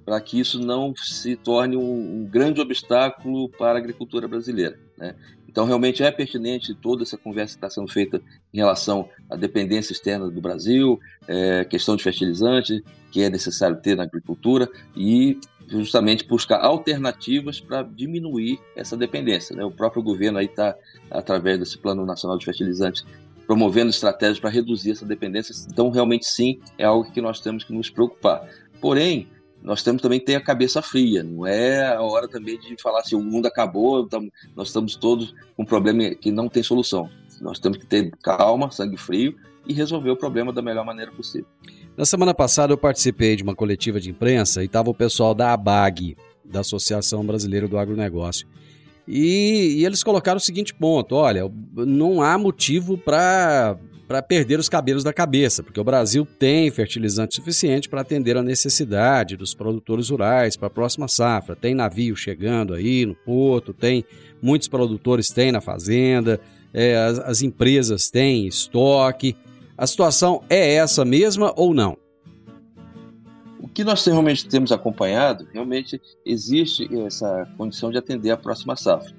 para 0.04 0.20
que 0.20 0.38
isso 0.38 0.60
não 0.60 0.94
se 0.96 1.36
torne 1.36 1.76
um, 1.76 2.20
um, 2.20 2.24
grande 2.24 2.60
obstáculo 2.60 3.48
para 3.48 3.72
a 3.72 3.78
agricultura 3.78 4.28
brasileira. 4.28 4.78
Né. 4.96 5.14
Então, 5.56 5.64
realmente 5.64 6.02
é 6.02 6.10
pertinente 6.10 6.74
toda 6.74 7.02
essa 7.02 7.16
conversa 7.16 7.54
que 7.54 7.64
está 7.64 7.70
sendo 7.70 7.90
feita 7.90 8.20
em 8.52 8.58
relação 8.58 9.08
à 9.30 9.36
dependência 9.36 9.94
externa 9.94 10.30
do 10.30 10.38
Brasil, 10.38 11.00
é, 11.26 11.64
questão 11.64 11.96
de 11.96 12.02
fertilizante, 12.02 12.84
que 13.10 13.22
é 13.22 13.30
necessário 13.30 13.80
ter 13.80 13.96
na 13.96 14.02
agricultura, 14.02 14.68
e 14.94 15.40
justamente 15.66 16.26
buscar 16.26 16.62
alternativas 16.62 17.58
para 17.58 17.82
diminuir 17.82 18.60
essa 18.76 18.98
dependência. 18.98 19.56
Né? 19.56 19.64
O 19.64 19.70
próprio 19.70 20.02
governo 20.02 20.36
aí 20.36 20.44
está, 20.44 20.76
através 21.10 21.58
desse 21.58 21.78
Plano 21.78 22.04
Nacional 22.04 22.36
de 22.36 22.44
Fertilizantes, 22.44 23.06
promovendo 23.46 23.88
estratégias 23.88 24.38
para 24.38 24.50
reduzir 24.50 24.90
essa 24.90 25.06
dependência. 25.06 25.54
Então, 25.72 25.88
realmente, 25.88 26.26
sim, 26.26 26.60
é 26.76 26.84
algo 26.84 27.10
que 27.10 27.22
nós 27.22 27.40
temos 27.40 27.64
que 27.64 27.72
nos 27.72 27.88
preocupar. 27.88 28.46
Porém, 28.78 29.26
nós 29.62 29.82
temos 29.82 30.00
também 30.00 30.20
que 30.20 30.26
ter 30.26 30.36
a 30.36 30.40
cabeça 30.40 30.80
fria. 30.80 31.22
Não 31.22 31.46
é 31.46 31.94
a 31.94 32.00
hora 32.02 32.28
também 32.28 32.58
de 32.58 32.80
falar 32.80 33.00
assim, 33.00 33.16
o 33.16 33.22
mundo 33.22 33.46
acabou, 33.46 34.02
então 34.02 34.28
nós 34.54 34.68
estamos 34.68 34.96
todos 34.96 35.34
com 35.56 35.62
um 35.62 35.66
problema 35.66 36.14
que 36.14 36.30
não 36.30 36.48
tem 36.48 36.62
solução. 36.62 37.08
Nós 37.40 37.58
temos 37.58 37.78
que 37.78 37.86
ter 37.86 38.10
calma, 38.22 38.70
sangue 38.70 38.96
frio 38.96 39.34
e 39.66 39.72
resolver 39.72 40.10
o 40.10 40.16
problema 40.16 40.52
da 40.52 40.62
melhor 40.62 40.84
maneira 40.84 41.10
possível. 41.10 41.48
Na 41.96 42.04
semana 42.04 42.32
passada 42.32 42.72
eu 42.72 42.78
participei 42.78 43.36
de 43.36 43.42
uma 43.42 43.54
coletiva 43.54 43.98
de 43.98 44.10
imprensa 44.10 44.62
e 44.62 44.66
estava 44.66 44.90
o 44.90 44.94
pessoal 44.94 45.34
da 45.34 45.52
ABAG, 45.52 46.16
da 46.44 46.60
Associação 46.60 47.24
Brasileira 47.24 47.66
do 47.66 47.78
Agronegócio. 47.78 48.46
E, 49.08 49.76
e 49.78 49.84
eles 49.84 50.02
colocaram 50.02 50.36
o 50.36 50.40
seguinte 50.40 50.74
ponto: 50.74 51.14
olha, 51.14 51.50
não 51.74 52.22
há 52.22 52.36
motivo 52.36 52.98
para 52.98 53.78
para 54.06 54.22
perder 54.22 54.58
os 54.58 54.68
cabelos 54.68 55.02
da 55.02 55.12
cabeça, 55.12 55.62
porque 55.62 55.80
o 55.80 55.84
Brasil 55.84 56.26
tem 56.38 56.70
fertilizante 56.70 57.34
suficiente 57.34 57.88
para 57.88 58.02
atender 58.02 58.36
a 58.36 58.42
necessidade 58.42 59.36
dos 59.36 59.52
produtores 59.52 60.10
rurais 60.10 60.56
para 60.56 60.68
a 60.68 60.70
próxima 60.70 61.08
safra. 61.08 61.56
Tem 61.56 61.74
navio 61.74 62.14
chegando 62.14 62.72
aí 62.72 63.04
no 63.04 63.14
porto, 63.14 63.72
tem 63.72 64.04
muitos 64.40 64.68
produtores 64.68 65.28
têm 65.28 65.50
na 65.50 65.60
fazenda, 65.60 66.40
é, 66.72 66.96
as, 66.96 67.18
as 67.18 67.42
empresas 67.42 68.08
têm 68.08 68.46
estoque. 68.46 69.36
A 69.76 69.86
situação 69.86 70.42
é 70.48 70.74
essa 70.74 71.04
mesma 71.04 71.52
ou 71.56 71.74
não? 71.74 71.96
O 73.58 73.68
que 73.68 73.82
nós 73.82 74.04
realmente 74.04 74.46
temos 74.48 74.70
acompanhado, 74.70 75.48
realmente 75.52 76.00
existe 76.24 76.88
essa 77.04 77.46
condição 77.58 77.90
de 77.90 77.98
atender 77.98 78.30
a 78.30 78.36
próxima 78.36 78.76
safra. 78.76 79.12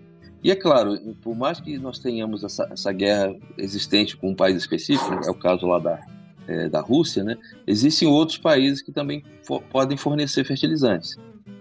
E 0.44 0.52
é 0.52 0.56
claro, 0.56 0.98
por 1.22 1.36
mais 1.36 1.60
que 1.60 1.78
nós 1.78 2.00
tenhamos 2.00 2.44
essa, 2.44 2.68
essa 2.72 2.92
guerra 2.92 3.36
existente 3.58 4.16
com 4.16 4.30
um 4.30 4.36
país 4.36 4.56
específico, 4.56 5.14
é 5.26 5.30
o 5.30 5.36
caso 5.36 5.66
lá 5.66 5.80
da, 5.80 6.00
é, 6.48 6.70
da 6.70 6.80
Rússia, 6.80 7.24
né, 7.24 7.38
existem 7.66 8.08
outros 8.08 8.38
países 8.38 8.82
que 8.82 8.92
também 8.92 9.24
podem 9.72 9.98
fornecer 9.98 10.46
fertilizantes. 10.46 11.18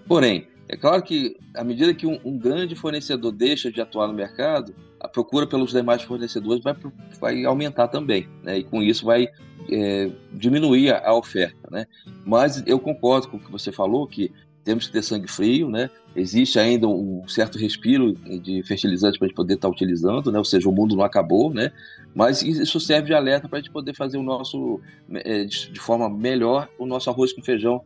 Porém, 0.06 0.46
é 0.68 0.76
claro 0.76 1.02
que 1.02 1.36
à 1.54 1.62
medida 1.62 1.94
que 1.94 2.06
um, 2.06 2.18
um, 2.24 2.38
grande 2.38 2.74
fornecedor 2.74 3.32
deixa 3.32 3.70
de 3.70 3.80
atuar 3.80 4.08
no 4.08 4.14
mercado, 4.14 4.74
a 5.00 5.08
procura 5.08 5.46
pelos 5.46 5.72
demais 5.72 6.02
fornecedores 6.02 6.62
vai, 6.62 6.76
vai 7.20 7.44
aumentar 7.44 7.88
também, 7.88 8.28
né? 8.42 8.58
e 8.58 8.64
com 8.64 8.82
isso 8.82 9.04
vai 9.04 9.28
é, 9.70 10.10
diminuir 10.32 10.92
a, 10.92 11.08
a, 11.08 11.14
oferta. 11.14 11.68
Né? 11.70 11.86
Mas 12.24 12.62
eu 12.66 12.78
concordo 12.78 13.28
com 13.28 13.36
o 13.36 13.40
que 13.40 13.50
você 13.50 13.70
falou, 13.70 14.06
que 14.06 14.32
temos 14.66 14.88
que 14.88 14.92
ter 14.92 15.02
sangue 15.02 15.30
frio, 15.30 15.70
né? 15.70 15.88
existe 16.16 16.58
ainda 16.58 16.88
um 16.88 17.22
certo 17.28 17.56
respiro 17.56 18.14
de 18.14 18.64
fertilizante 18.64 19.16
para 19.16 19.26
a 19.26 19.28
gente 19.28 19.36
poder 19.36 19.54
estar 19.54 19.68
utilizando, 19.68 20.32
né? 20.32 20.38
ou 20.38 20.44
seja, 20.44 20.68
o 20.68 20.72
mundo 20.72 20.96
não 20.96 21.04
acabou, 21.04 21.54
né? 21.54 21.70
mas 22.12 22.42
isso 22.42 22.80
serve 22.80 23.06
de 23.06 23.14
alerta 23.14 23.48
para 23.48 23.58
a 23.58 23.62
gente 23.62 23.70
poder 23.70 23.94
fazer 23.94 24.18
o 24.18 24.24
nosso, 24.24 24.80
é, 25.14 25.44
de 25.44 25.78
forma 25.78 26.10
melhor, 26.10 26.68
o 26.80 26.84
nosso 26.84 27.08
arroz 27.08 27.32
com 27.32 27.42
feijão 27.42 27.80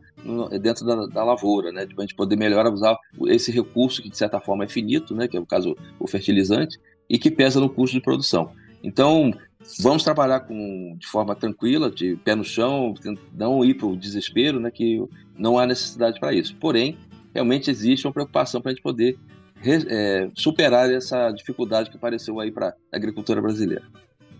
dentro 0.59 0.83
da, 0.83 1.05
da 1.05 1.23
lavoura, 1.23 1.71
né? 1.71 1.85
para 1.85 1.99
a 1.99 2.01
gente 2.01 2.15
poder 2.15 2.35
melhor 2.35 2.65
usar 2.73 2.97
esse 3.27 3.51
recurso 3.51 4.01
que 4.01 4.09
de 4.09 4.17
certa 4.17 4.39
forma 4.39 4.63
é 4.63 4.67
finito, 4.67 5.13
né? 5.13 5.27
que 5.27 5.37
é 5.37 5.39
o 5.39 5.45
caso 5.45 5.77
o 5.99 6.07
fertilizante, 6.07 6.79
e 7.07 7.19
que 7.19 7.29
pesa 7.29 7.59
no 7.59 7.69
custo 7.69 7.95
de 7.95 8.01
produção. 8.01 8.51
Então, 8.83 9.31
vamos 9.79 10.03
trabalhar 10.03 10.41
com, 10.41 10.95
de 10.97 11.07
forma 11.07 11.35
tranquila, 11.35 11.89
de 11.89 12.15
pé 12.17 12.35
no 12.35 12.43
chão, 12.43 12.93
não 13.33 13.63
ir 13.63 13.75
para 13.75 13.87
o 13.87 13.95
desespero, 13.95 14.59
né, 14.59 14.71
que 14.71 15.03
não 15.37 15.57
há 15.57 15.65
necessidade 15.65 16.19
para 16.19 16.33
isso. 16.33 16.55
Porém, 16.57 16.97
realmente 17.33 17.69
existe 17.69 18.05
uma 18.05 18.13
preocupação 18.13 18.61
para 18.61 18.71
a 18.71 18.73
gente 18.73 18.83
poder 18.83 19.17
é, 19.63 20.29
superar 20.35 20.91
essa 20.91 21.31
dificuldade 21.31 21.89
que 21.89 21.97
apareceu 21.97 22.39
aí 22.39 22.51
para 22.51 22.69
a 22.91 22.97
agricultura 22.97 23.41
brasileira. 23.41 23.83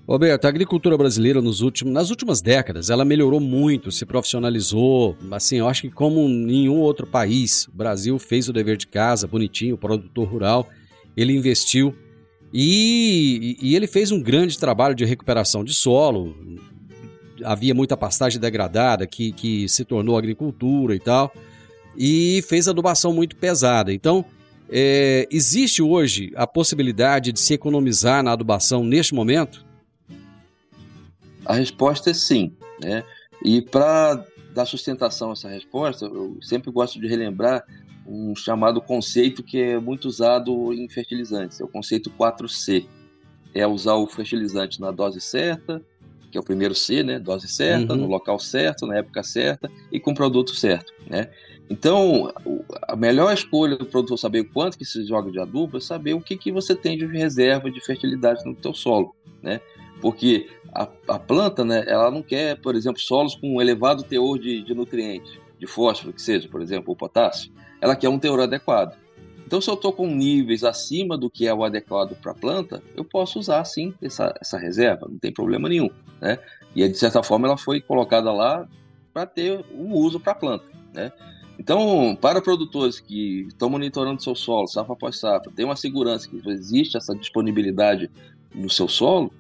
Roberto, 0.08 0.46
a 0.46 0.50
agricultura 0.50 0.98
brasileira 0.98 1.42
nos 1.42 1.62
últimos, 1.62 1.94
nas 1.94 2.10
últimas 2.10 2.42
décadas, 2.42 2.90
ela 2.90 3.06
melhorou 3.06 3.40
muito, 3.40 3.92
se 3.92 4.06
profissionalizou. 4.06 5.16
Assim, 5.30 5.58
eu 5.58 5.68
acho 5.68 5.84
que 5.84 5.92
como 5.92 6.28
nenhum 6.28 6.80
outro 6.80 7.06
país, 7.06 7.68
o 7.68 7.72
Brasil 7.72 8.18
fez 8.18 8.50
o 8.50 8.54
dever 8.54 8.78
de 8.78 8.88
casa, 8.88 9.28
bonitinho, 9.28 9.76
o 9.76 9.78
produtor 9.78 10.28
rural, 10.28 10.68
ele 11.16 11.34
investiu 11.34 11.96
e, 12.54 13.58
e 13.62 13.76
ele 13.76 13.88
fez 13.88 14.12
um 14.12 14.22
grande 14.22 14.58
trabalho 14.58 14.94
de 14.94 15.06
recuperação 15.06 15.64
de 15.64 15.74
solo. 15.74 16.36
Havia 17.44 17.74
muita 17.74 17.96
pastagem 17.96 18.40
degradada 18.40 19.08
que, 19.08 19.32
que 19.32 19.68
se 19.70 19.86
tornou 19.86 20.18
agricultura 20.18 20.96
e 20.96 21.00
tal. 21.00 21.34
E 21.98 22.44
fez 22.48 22.68
adubação 22.68 23.14
muito 23.14 23.36
pesada. 23.36 23.94
Então, 23.94 24.26
é, 24.70 25.28
existe 25.32 25.82
hoje 25.82 26.32
a 26.36 26.46
possibilidade 26.46 27.32
de 27.32 27.40
se 27.40 27.54
economizar 27.54 28.24
na 28.24 28.32
adubação 28.32 28.84
neste 28.84 29.14
momento? 29.14 29.66
A 31.46 31.56
resposta 31.56 32.10
é 32.10 32.14
sim. 32.14 32.54
Né? 32.82 33.04
E 33.44 33.62
para 33.62 34.26
dar 34.54 34.66
sustentação 34.66 35.30
a 35.30 35.34
essa 35.34 35.50
resposta, 35.50 36.06
eu 36.06 36.38
sempre 36.42 36.72
gosto 36.72 37.00
de 37.00 37.08
relembrar 37.08 37.64
um 38.06 38.36
chamado 38.36 38.82
conceito 38.82 39.44
que 39.44 39.62
é 39.62 39.80
muito 39.80 40.06
usado 40.06 40.74
em 40.74 40.88
fertilizantes, 40.90 41.60
é 41.62 41.64
o 41.64 41.68
conceito 41.68 42.10
4C. 42.12 42.86
É 43.54 43.68
usar 43.68 43.96
o 43.96 44.08
fertilizante 44.08 44.80
na 44.80 44.92
dose 44.92 45.20
certa, 45.20 45.82
que 46.32 46.38
é 46.38 46.42
o 46.42 46.44
primeiro 46.44 46.74
C, 46.74 47.04
né? 47.04 47.20
Dose 47.20 47.48
certa, 47.48 47.94
uhum. 47.94 48.02
no 48.02 48.08
local 48.08 48.40
certo, 48.40 48.88
na 48.88 48.98
época 48.98 49.22
certa 49.22 49.70
e 49.92 50.00
com 50.00 50.12
o 50.12 50.16
produto 50.16 50.56
certo, 50.56 50.94
né? 51.08 51.30
Então, 51.70 52.34
a 52.88 52.96
melhor 52.96 53.34
escolha 53.34 53.78
do 53.78 53.86
produtor 53.86 54.18
saber 54.18 54.46
quanto 54.46 54.78
que 54.78 54.84
se 54.84 55.06
joga 55.06 55.32
de 55.32 55.40
adubo 55.40 55.78
é 55.78 55.80
saber 55.80 56.14
o 56.14 56.22
que, 56.22 56.36
que 56.36 56.52
você 56.52 56.76
tem 56.76 56.98
de 56.98 57.06
reserva 57.06 57.72
de 57.72 57.80
fertilidade 57.80 58.44
no 58.46 58.56
teu 58.56 58.74
solo, 58.74 59.16
né? 59.42 59.62
Porque 60.02 60.50
a, 60.74 60.88
a 61.08 61.20
planta, 61.20 61.64
né, 61.64 61.84
ela 61.88 62.10
não 62.10 62.24
quer, 62.24 62.60
por 62.60 62.76
exemplo, 62.76 63.00
solos 63.00 63.36
com 63.36 63.56
um 63.56 63.62
elevado 63.62 64.04
teor 64.04 64.40
de, 64.40 64.64
de 64.64 64.74
nutrientes, 64.74 65.40
de 65.60 65.68
fósforo, 65.68 66.12
que 66.12 66.22
seja, 66.22 66.50
por 66.50 66.62
exemplo, 66.62 66.92
o 66.92 66.96
potássio 66.96 67.52
ela 67.82 67.96
quer 67.96 68.08
um 68.08 68.20
teor 68.20 68.40
adequado. 68.40 68.96
Então, 69.46 69.60
se 69.60 69.70
eu 69.70 69.74
estou 69.74 69.92
com 69.92 70.08
níveis 70.08 70.64
acima 70.64 71.18
do 71.18 71.30
que 71.30 71.46
é 71.46 71.54
o 71.54 71.66
adequado 71.66 72.16
para 72.16 72.32
a 72.32 72.36
planta, 72.36 72.82
eu 72.96 73.04
posso 73.04 73.38
usar 73.38 73.66
sim 73.66 73.94
essa, 74.02 74.34
essa 74.40 74.58
reserva, 74.58 75.08
não 75.10 75.20
tem 75.20 75.34
problema 75.34 75.68
nenhum. 75.68 75.90
Né? 76.22 76.38
E 76.74 76.88
de 76.88 76.98
certa 76.98 77.22
forma 77.22 77.48
ela 77.48 77.58
foi 77.58 77.82
colocada 77.82 78.32
lá 78.32 78.66
para 79.14 79.26
ter 79.26 79.66
um 79.74 79.94
uso 79.94 80.22
para 80.22 80.32
a 80.32 80.36
planta. 80.36 80.64
Né? 80.94 81.12
Então, 81.60 82.18
para 82.22 82.42
produtores 82.42 83.00
que 83.00 83.42
estão 83.50 83.70
monitorando 83.70 84.24
seu 84.24 84.36
solo, 84.36 84.68
safra 84.68 84.94
após 84.94 85.20
safra, 85.20 85.52
tem 85.54 85.66
uma 85.66 85.76
segurança 85.76 86.30
que 86.30 86.42
existe 86.50 86.96
essa 86.96 87.14
disponibilidade 87.14 88.10
no 88.56 88.70
seu 88.70 88.88
solo, 88.88 89.34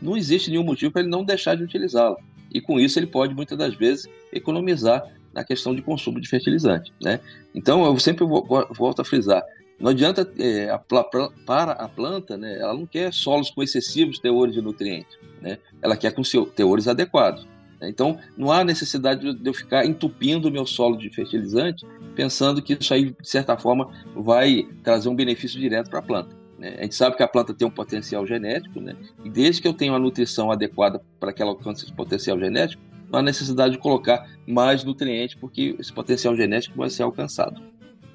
não 0.00 0.16
existe 0.16 0.48
nenhum 0.48 0.62
motivo 0.62 0.92
para 0.92 1.02
ele 1.02 1.10
não 1.10 1.24
deixar 1.24 1.56
de 1.56 1.64
utilizá-la. 1.64 2.16
E 2.52 2.60
com 2.60 2.78
isso 2.78 2.98
ele 2.98 3.06
pode, 3.06 3.34
muitas 3.34 3.58
das 3.58 3.74
vezes, 3.74 4.08
economizar 4.32 5.02
na 5.36 5.44
questão 5.44 5.74
de 5.74 5.82
consumo 5.82 6.18
de 6.18 6.26
fertilizante. 6.26 6.90
Né? 7.00 7.20
Então, 7.54 7.84
eu 7.84 7.98
sempre 8.00 8.24
volto 8.24 9.00
a 9.00 9.04
frisar, 9.04 9.44
não 9.78 9.90
adianta, 9.90 10.26
é, 10.38 10.70
a, 10.70 10.78
para 10.78 11.72
a 11.72 11.86
planta, 11.86 12.38
né, 12.38 12.58
ela 12.58 12.72
não 12.72 12.86
quer 12.86 13.12
solos 13.12 13.50
com 13.50 13.62
excessivos 13.62 14.18
teores 14.18 14.54
de 14.54 14.62
nutrientes, 14.62 15.18
né? 15.42 15.58
ela 15.82 15.94
quer 15.94 16.14
com 16.14 16.22
teores 16.46 16.88
adequados. 16.88 17.46
Né? 17.78 17.90
Então, 17.90 18.18
não 18.38 18.50
há 18.50 18.64
necessidade 18.64 19.34
de 19.34 19.46
eu 19.46 19.52
ficar 19.52 19.84
entupindo 19.84 20.48
o 20.48 20.50
meu 20.50 20.64
solo 20.64 20.96
de 20.96 21.10
fertilizante, 21.10 21.86
pensando 22.14 22.62
que 22.62 22.72
isso 22.80 22.94
aí, 22.94 23.10
de 23.10 23.28
certa 23.28 23.58
forma, 23.58 23.90
vai 24.14 24.66
trazer 24.82 25.10
um 25.10 25.14
benefício 25.14 25.60
direto 25.60 25.90
para 25.90 25.98
a 25.98 26.02
planta. 26.02 26.34
Né? 26.58 26.76
A 26.78 26.82
gente 26.84 26.94
sabe 26.94 27.14
que 27.14 27.22
a 27.22 27.28
planta 27.28 27.52
tem 27.52 27.68
um 27.68 27.70
potencial 27.70 28.26
genético, 28.26 28.80
né? 28.80 28.96
e 29.22 29.28
desde 29.28 29.60
que 29.60 29.68
eu 29.68 29.74
tenha 29.74 29.92
uma 29.92 29.98
nutrição 29.98 30.50
adequada 30.50 31.02
para 31.20 31.34
que 31.34 31.42
ela 31.42 31.50
alcance 31.50 31.84
esse 31.84 31.92
potencial 31.92 32.38
genético, 32.38 32.82
não 33.10 33.20
há 33.20 33.22
necessidade 33.22 33.74
de 33.74 33.78
colocar 33.78 34.28
mais 34.46 34.84
nutrientes, 34.84 35.36
porque 35.36 35.76
esse 35.78 35.92
potencial 35.92 36.36
genético 36.36 36.76
vai 36.76 36.90
ser 36.90 37.02
alcançado. 37.02 37.62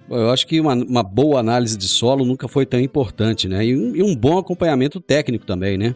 Eu 0.09 0.29
acho 0.29 0.45
que 0.45 0.59
uma, 0.59 0.73
uma 0.73 1.03
boa 1.03 1.39
análise 1.39 1.77
de 1.77 1.87
solo 1.87 2.25
nunca 2.25 2.47
foi 2.47 2.65
tão 2.65 2.79
importante, 2.79 3.47
né? 3.47 3.65
E 3.65 3.75
um, 3.75 3.95
e 3.95 4.03
um 4.03 4.13
bom 4.15 4.37
acompanhamento 4.37 4.99
técnico 4.99 5.45
também, 5.45 5.77
né? 5.77 5.95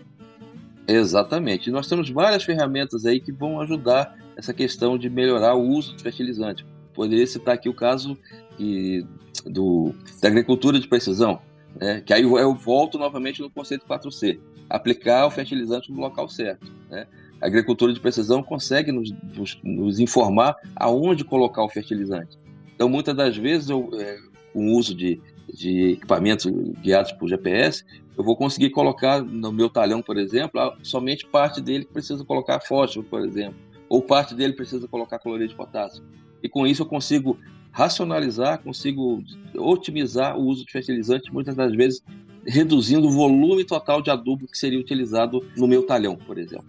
Exatamente. 0.88 1.70
Nós 1.72 1.88
temos 1.88 2.10
várias 2.10 2.44
ferramentas 2.44 3.06
aí 3.06 3.20
que 3.20 3.32
vão 3.32 3.60
ajudar 3.60 4.16
essa 4.38 4.54
questão 4.54 4.98
de 4.98 5.10
melhorar 5.10 5.56
o 5.56 5.68
uso 5.68 5.94
do 5.94 6.02
fertilizante. 6.02 6.66
Poderia 6.94 7.26
citar 7.28 7.56
aqui 7.56 7.68
o 7.68 7.74
caso 7.74 8.18
de, 8.58 9.06
do, 9.46 9.94
da 10.22 10.28
agricultura 10.28 10.80
de 10.80 10.88
precisão, 10.88 11.42
né? 11.80 12.02
que 12.06 12.14
aí 12.14 12.22
eu 12.22 12.54
volto 12.54 12.98
novamente 12.98 13.42
no 13.42 13.50
conceito 13.50 13.86
4C, 13.86 14.40
aplicar 14.70 15.26
o 15.26 15.32
fertilizante 15.32 15.92
no 15.92 16.00
local 16.00 16.30
certo. 16.30 16.72
Né? 16.90 17.08
Agricultura 17.46 17.94
de 17.94 18.00
precisão 18.00 18.42
consegue 18.42 18.92
nos, 18.92 19.12
nos, 19.36 19.60
nos, 19.64 20.00
informar 20.00 20.56
aonde 20.76 21.24
colocar 21.24 21.64
o 21.64 21.70
fertilizante. 21.70 22.38
Então, 22.74 22.90
muitas 22.90 23.16
das 23.16 23.38
vezes, 23.38 23.70
eu, 23.70 23.90
é, 23.94 24.18
com 24.52 24.68
o 24.68 24.78
uso 24.78 24.96
de, 24.96 25.22
de 25.54 25.92
equipamentos 25.92 26.46
guiados 26.82 27.12
por 27.12 27.28
GPS, 27.30 27.86
eu 28.18 28.24
vou 28.24 28.36
conseguir 28.36 28.70
colocar 28.70 29.22
no 29.22 29.52
meu 29.52 29.70
talhão, 29.70 30.02
por 30.02 30.18
exemplo, 30.18 30.60
somente 30.82 31.26
parte 31.28 31.62
dele 31.62 31.86
que 31.86 31.94
precisa 31.94 32.24
colocar 32.24 32.60
fósforo, 32.62 33.06
por 33.06 33.22
exemplo, 33.22 33.56
ou 33.90 34.02
parte 34.02 34.34
dele 34.34 34.54
precisa 34.54 34.88
colocar 34.88 35.20
cloreto 35.20 35.50
de 35.50 35.56
potássio. 35.56 36.04
E 36.42 36.50
com 36.50 36.66
isso 36.66 36.82
eu 36.82 36.86
consigo 36.86 37.38
racionalizar, 37.72 38.62
consigo 38.62 39.22
otimizar 39.58 40.38
o 40.38 40.44
uso 40.44 40.66
de 40.66 40.72
fertilizante, 40.72 41.32
muitas 41.32 41.56
das 41.56 41.76
vezes 41.76 42.02
reduzindo 42.46 43.08
o 43.08 43.12
volume 43.12 43.66
total 43.66 44.02
de 44.02 44.10
adubo 44.10 44.48
que 44.48 44.58
seria 44.58 44.80
utilizado 44.80 45.46
no 45.58 45.68
meu 45.68 45.84
talhão, 45.84 46.16
por 46.16 46.38
exemplo. 46.38 46.68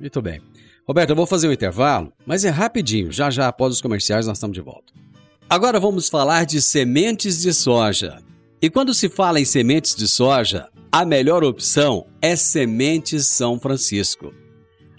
Muito 0.00 0.22
bem. 0.22 0.40
Roberto, 0.88 1.10
eu 1.10 1.16
vou 1.16 1.26
fazer 1.26 1.46
um 1.46 1.52
intervalo, 1.52 2.12
mas 2.26 2.44
é 2.44 2.48
rapidinho, 2.48 3.12
já 3.12 3.30
já 3.30 3.46
após 3.46 3.74
os 3.74 3.82
comerciais 3.82 4.26
nós 4.26 4.38
estamos 4.38 4.54
de 4.54 4.60
volta. 4.60 4.92
Agora 5.48 5.78
vamos 5.78 6.08
falar 6.08 6.46
de 6.46 6.62
sementes 6.62 7.40
de 7.40 7.52
soja. 7.52 8.18
E 8.62 8.70
quando 8.70 8.94
se 8.94 9.08
fala 9.08 9.40
em 9.40 9.44
sementes 9.44 9.94
de 9.94 10.08
soja, 10.08 10.68
a 10.90 11.04
melhor 11.04 11.44
opção 11.44 12.06
é 12.20 12.34
Sementes 12.34 13.28
São 13.28 13.58
Francisco. 13.58 14.34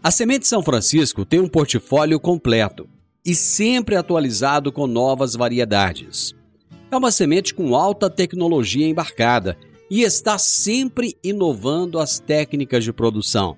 A 0.04 0.10
Semente 0.10 0.48
São 0.48 0.64
Francisco 0.64 1.26
tem 1.26 1.40
um 1.40 1.48
portfólio 1.48 2.20
completo 2.20 2.88
e 3.26 3.36
sempre 3.36 3.96
atualizado 3.96 4.72
com 4.72 4.88
novas 4.88 5.36
variedades. 5.36 6.34
É 6.90 6.98
uma 6.98 7.12
semente 7.12 7.54
com 7.54 7.76
alta 7.76 8.10
tecnologia 8.10 8.88
embarcada 8.88 9.58
e 9.90 10.02
está 10.02 10.38
sempre 10.38 11.18
inovando 11.24 12.00
as 12.00 12.20
técnicas 12.20 12.84
de 12.84 12.92
produção. 12.92 13.58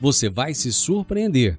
você 0.00 0.30
vai 0.30 0.54
se 0.54 0.72
surpreender. 0.72 1.58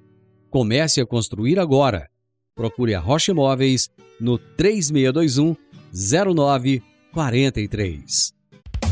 Comece 0.49 0.99
a 0.99 1.05
construir 1.05 1.59
agora. 1.59 2.09
Procure 2.55 2.95
a 2.95 2.99
Rocha 2.99 3.31
Imóveis 3.31 3.89
no 4.19 4.37
3621 4.37 5.55
0943. 5.93 8.33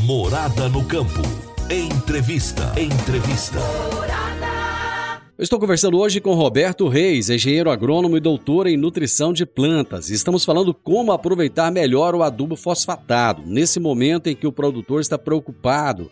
Morada 0.03 0.69
no 0.69 0.85
campo. 0.85 1.21
Entrevista. 1.69 2.73
Entrevista. 2.79 3.59
Eu 5.37 5.43
estou 5.43 5.57
conversando 5.57 5.97
hoje 5.97 6.19
com 6.19 6.33
Roberto 6.33 6.89
Reis, 6.89 7.29
engenheiro 7.29 7.71
agrônomo 7.71 8.17
e 8.17 8.19
doutor 8.19 8.67
em 8.67 8.75
nutrição 8.75 9.31
de 9.31 9.45
plantas. 9.45 10.09
Estamos 10.09 10.43
falando 10.43 10.73
como 10.73 11.13
aproveitar 11.13 11.71
melhor 11.71 12.13
o 12.13 12.23
adubo 12.23 12.57
fosfatado, 12.57 13.43
nesse 13.45 13.79
momento 13.79 14.27
em 14.27 14.35
que 14.35 14.45
o 14.45 14.51
produtor 14.51 14.99
está 14.99 15.17
preocupado. 15.17 16.11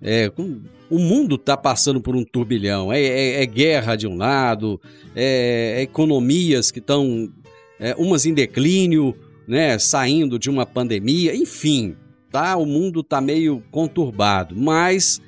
É, 0.00 0.28
com, 0.28 0.60
o 0.90 0.98
mundo 0.98 1.36
está 1.36 1.56
passando 1.56 2.00
por 2.00 2.14
um 2.14 2.24
turbilhão. 2.24 2.92
É, 2.92 3.00
é, 3.00 3.42
é, 3.42 3.46
guerra 3.46 3.96
de 3.96 4.06
um 4.06 4.16
lado, 4.16 4.80
é, 5.14 5.76
é 5.78 5.82
economias 5.82 6.70
que 6.70 6.78
estão 6.78 7.32
é, 7.78 7.94
umas 7.96 8.26
em 8.26 8.34
declínio, 8.34 9.14
né, 9.46 9.78
saindo 9.78 10.38
de 10.38 10.50
uma 10.50 10.66
pandemia, 10.66 11.34
enfim, 11.34 11.96
tá? 12.30 12.56
O 12.56 12.66
mundo 12.66 13.02
tá 13.02 13.20
meio 13.20 13.62
conturbado, 13.70 14.56
mas 14.56 15.20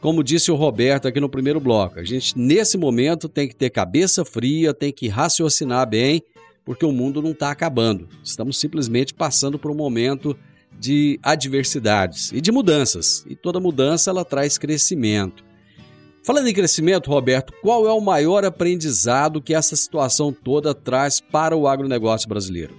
como 0.00 0.22
disse 0.22 0.50
o 0.50 0.54
Roberto 0.54 1.08
aqui 1.08 1.18
no 1.18 1.28
primeiro 1.28 1.58
bloco, 1.58 1.98
a 1.98 2.04
gente 2.04 2.38
nesse 2.38 2.78
momento 2.78 3.28
tem 3.28 3.48
que 3.48 3.56
ter 3.56 3.70
cabeça 3.70 4.24
fria, 4.24 4.72
tem 4.72 4.92
que 4.92 5.08
raciocinar 5.08 5.88
bem, 5.88 6.22
porque 6.64 6.84
o 6.84 6.92
mundo 6.92 7.22
não 7.22 7.30
está 7.30 7.50
acabando. 7.50 8.08
Estamos 8.22 8.58
simplesmente 8.58 9.14
passando 9.14 9.58
por 9.58 9.70
um 9.70 9.74
momento 9.74 10.36
de 10.78 11.18
adversidades 11.22 12.32
e 12.32 12.40
de 12.40 12.52
mudanças. 12.52 13.24
E 13.28 13.34
toda 13.34 13.60
mudança 13.60 14.10
ela 14.10 14.24
traz 14.24 14.58
crescimento. 14.58 15.44
Falando 16.22 16.48
em 16.48 16.54
crescimento, 16.54 17.08
Roberto, 17.08 17.52
qual 17.62 17.86
é 17.86 17.92
o 17.92 18.00
maior 18.00 18.44
aprendizado 18.44 19.40
que 19.40 19.54
essa 19.54 19.76
situação 19.76 20.32
toda 20.32 20.74
traz 20.74 21.20
para 21.20 21.56
o 21.56 21.68
agronegócio 21.68 22.28
brasileiro? 22.28 22.74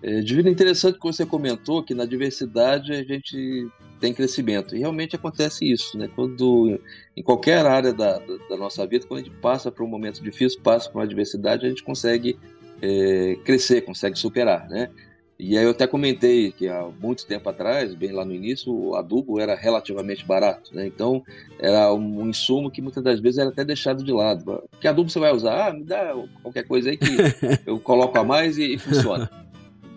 É, 0.00 0.20
Divino, 0.20 0.48
interessante 0.48 0.98
que 0.98 1.04
você 1.04 1.26
comentou 1.26 1.82
que 1.82 1.94
na 1.94 2.04
diversidade 2.04 2.92
a 2.92 3.02
gente 3.02 3.68
tem 3.98 4.12
crescimento. 4.12 4.76
E 4.76 4.80
realmente 4.80 5.16
acontece 5.16 5.68
isso, 5.68 5.96
né? 5.96 6.08
Quando, 6.14 6.78
em 7.16 7.22
qualquer 7.22 7.64
área 7.64 7.92
da, 7.92 8.18
da 8.18 8.56
nossa 8.56 8.86
vida, 8.86 9.06
quando 9.06 9.20
a 9.20 9.24
gente 9.24 9.34
passa 9.36 9.72
por 9.72 9.82
um 9.82 9.88
momento 9.88 10.22
difícil, 10.22 10.60
passa 10.60 10.90
por 10.90 10.98
uma 10.98 11.04
adversidade, 11.04 11.64
a 11.64 11.68
gente 11.68 11.82
consegue 11.82 12.38
é, 12.82 13.36
crescer, 13.44 13.80
consegue 13.80 14.18
superar, 14.18 14.68
né? 14.68 14.90
E 15.38 15.58
aí 15.58 15.64
eu 15.64 15.70
até 15.70 15.86
comentei 15.86 16.52
que 16.52 16.68
há 16.68 16.88
muito 17.00 17.26
tempo 17.26 17.48
atrás, 17.48 17.92
bem 17.92 18.12
lá 18.12 18.24
no 18.24 18.32
início, 18.32 18.72
o 18.72 18.94
adubo 18.94 19.40
era 19.40 19.56
relativamente 19.56 20.24
barato, 20.24 20.74
né? 20.74 20.86
Então 20.86 21.24
era 21.58 21.92
um 21.92 22.28
insumo 22.28 22.70
que 22.70 22.80
muitas 22.80 23.02
das 23.02 23.18
vezes 23.18 23.38
era 23.38 23.50
até 23.50 23.64
deixado 23.64 24.04
de 24.04 24.12
lado. 24.12 24.62
Que 24.80 24.86
adubo 24.86 25.10
você 25.10 25.18
vai 25.18 25.32
usar? 25.32 25.68
Ah, 25.68 25.72
me 25.72 25.82
dá 25.82 26.14
qualquer 26.40 26.62
coisa 26.62 26.90
aí 26.90 26.96
que 26.96 27.06
eu 27.66 27.80
coloco 27.80 28.16
a 28.16 28.22
mais 28.22 28.58
e, 28.58 28.74
e 28.74 28.78
funciona. 28.78 29.28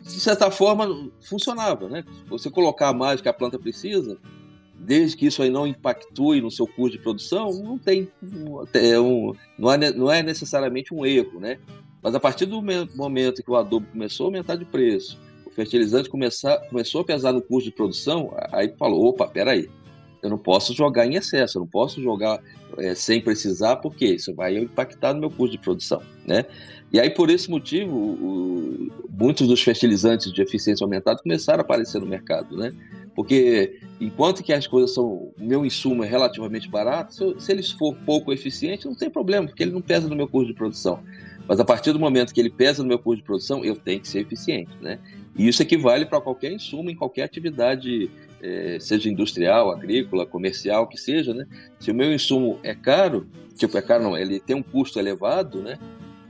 De 0.02 0.20
certa 0.20 0.50
forma, 0.50 1.12
funcionava, 1.22 1.88
né? 1.88 2.04
Você 2.30 2.50
colocar 2.50 2.90
a 2.90 2.94
mais 2.94 3.22
que 3.22 3.30
a 3.30 3.34
planta 3.34 3.60
precisa, 3.60 4.18
desde 4.74 5.18
que 5.18 5.28
isso 5.28 5.44
aí 5.44 5.52
não 5.52 5.68
impactue 5.68 6.42
no 6.42 6.50
seu 6.50 6.66
custo 6.66 6.98
de 6.98 7.04
produção, 7.04 7.52
não 7.62 7.78
tem, 7.78 8.08
é 8.74 9.00
um, 9.00 9.34
não, 9.58 9.72
é, 9.72 9.92
não 9.92 10.12
é 10.12 10.24
necessariamente 10.24 10.94
um 10.94 11.06
erro, 11.06 11.40
né? 11.40 11.60
Mas 12.02 12.16
a 12.16 12.20
partir 12.20 12.46
do 12.46 12.62
momento 12.96 13.44
que 13.44 13.52
o 13.52 13.56
adubo 13.56 13.86
começou 13.92 14.26
a 14.26 14.28
aumentar 14.30 14.56
de 14.56 14.66
preço, 14.66 15.20
fertilizante 15.58 16.08
começar, 16.08 16.56
começou 16.70 17.02
a 17.02 17.04
pesar 17.04 17.34
no 17.34 17.42
custo 17.42 17.72
de 17.72 17.76
produção, 17.76 18.32
aí 18.52 18.72
falou, 18.78 19.08
opa, 19.08 19.28
peraí. 19.28 19.68
Eu 20.22 20.30
não 20.30 20.38
posso 20.38 20.74
jogar 20.74 21.06
em 21.06 21.16
excesso, 21.16 21.58
eu 21.58 21.62
não 21.62 21.68
posso 21.68 22.02
jogar 22.02 22.40
é, 22.78 22.94
sem 22.94 23.22
precisar, 23.22 23.78
porque 23.78 24.06
isso 24.06 24.34
vai 24.36 24.58
impactar 24.58 25.14
no 25.14 25.20
meu 25.20 25.32
custo 25.32 25.58
de 25.58 25.64
produção, 25.64 26.02
né? 26.26 26.46
E 26.92 27.00
aí, 27.00 27.10
por 27.10 27.30
esse 27.30 27.50
motivo, 27.50 27.96
o, 27.96 28.88
muitos 29.10 29.48
dos 29.48 29.62
fertilizantes 29.62 30.32
de 30.32 30.42
eficiência 30.42 30.84
aumentada 30.84 31.22
começaram 31.22 31.60
a 31.60 31.62
aparecer 31.62 32.00
no 32.00 32.08
mercado, 32.08 32.56
né? 32.56 32.74
Porque 33.16 33.80
enquanto 34.00 34.44
que 34.44 34.54
as 34.54 34.68
coisas 34.68 34.94
são, 34.94 35.06
o 35.06 35.34
meu 35.40 35.66
insumo 35.66 36.04
é 36.04 36.08
relativamente 36.08 36.70
barato, 36.70 37.14
se, 37.14 37.46
se 37.46 37.52
eles 37.52 37.72
for 37.72 37.96
pouco 38.06 38.32
eficiente, 38.32 38.86
não 38.86 38.96
tem 38.96 39.10
problema, 39.10 39.48
porque 39.48 39.64
ele 39.64 39.72
não 39.72 39.82
pesa 39.82 40.08
no 40.08 40.16
meu 40.16 40.28
custo 40.28 40.48
de 40.48 40.54
produção. 40.54 41.00
Mas 41.48 41.60
a 41.60 41.66
partir 41.66 41.94
do 41.94 42.00
momento 42.00 42.34
que 42.34 42.42
ele 42.42 42.50
pesa 42.50 42.84
no 42.84 42.90
meu 42.90 43.00
custo 43.00 43.18
de 43.18 43.24
produção, 43.24 43.64
eu 43.64 43.76
tenho 43.76 44.02
que 44.02 44.08
ser 44.08 44.20
eficiente, 44.20 44.72
né? 44.82 45.00
E 45.36 45.48
isso 45.48 45.62
equivale 45.62 46.06
para 46.06 46.20
qualquer 46.20 46.52
insumo 46.52 46.90
em 46.90 46.96
qualquer 46.96 47.24
atividade, 47.24 48.10
é, 48.42 48.78
seja 48.80 49.10
industrial, 49.10 49.72
agrícola, 49.72 50.26
comercial, 50.26 50.88
que 50.88 50.98
seja, 50.98 51.34
né? 51.34 51.46
Se 51.80 51.92
o 51.92 51.96
meu 51.96 52.14
insumo 52.14 52.60
é 52.64 52.76
caro, 52.76 53.28
tipo, 53.56 53.78
é 53.78 53.82
caro 53.82 54.04
não, 54.04 54.18
ele 54.18 54.40
tem 54.40 54.56
um 54.56 54.64
custo 54.64 55.00
elevado, 55.00 55.62
né? 55.62 55.80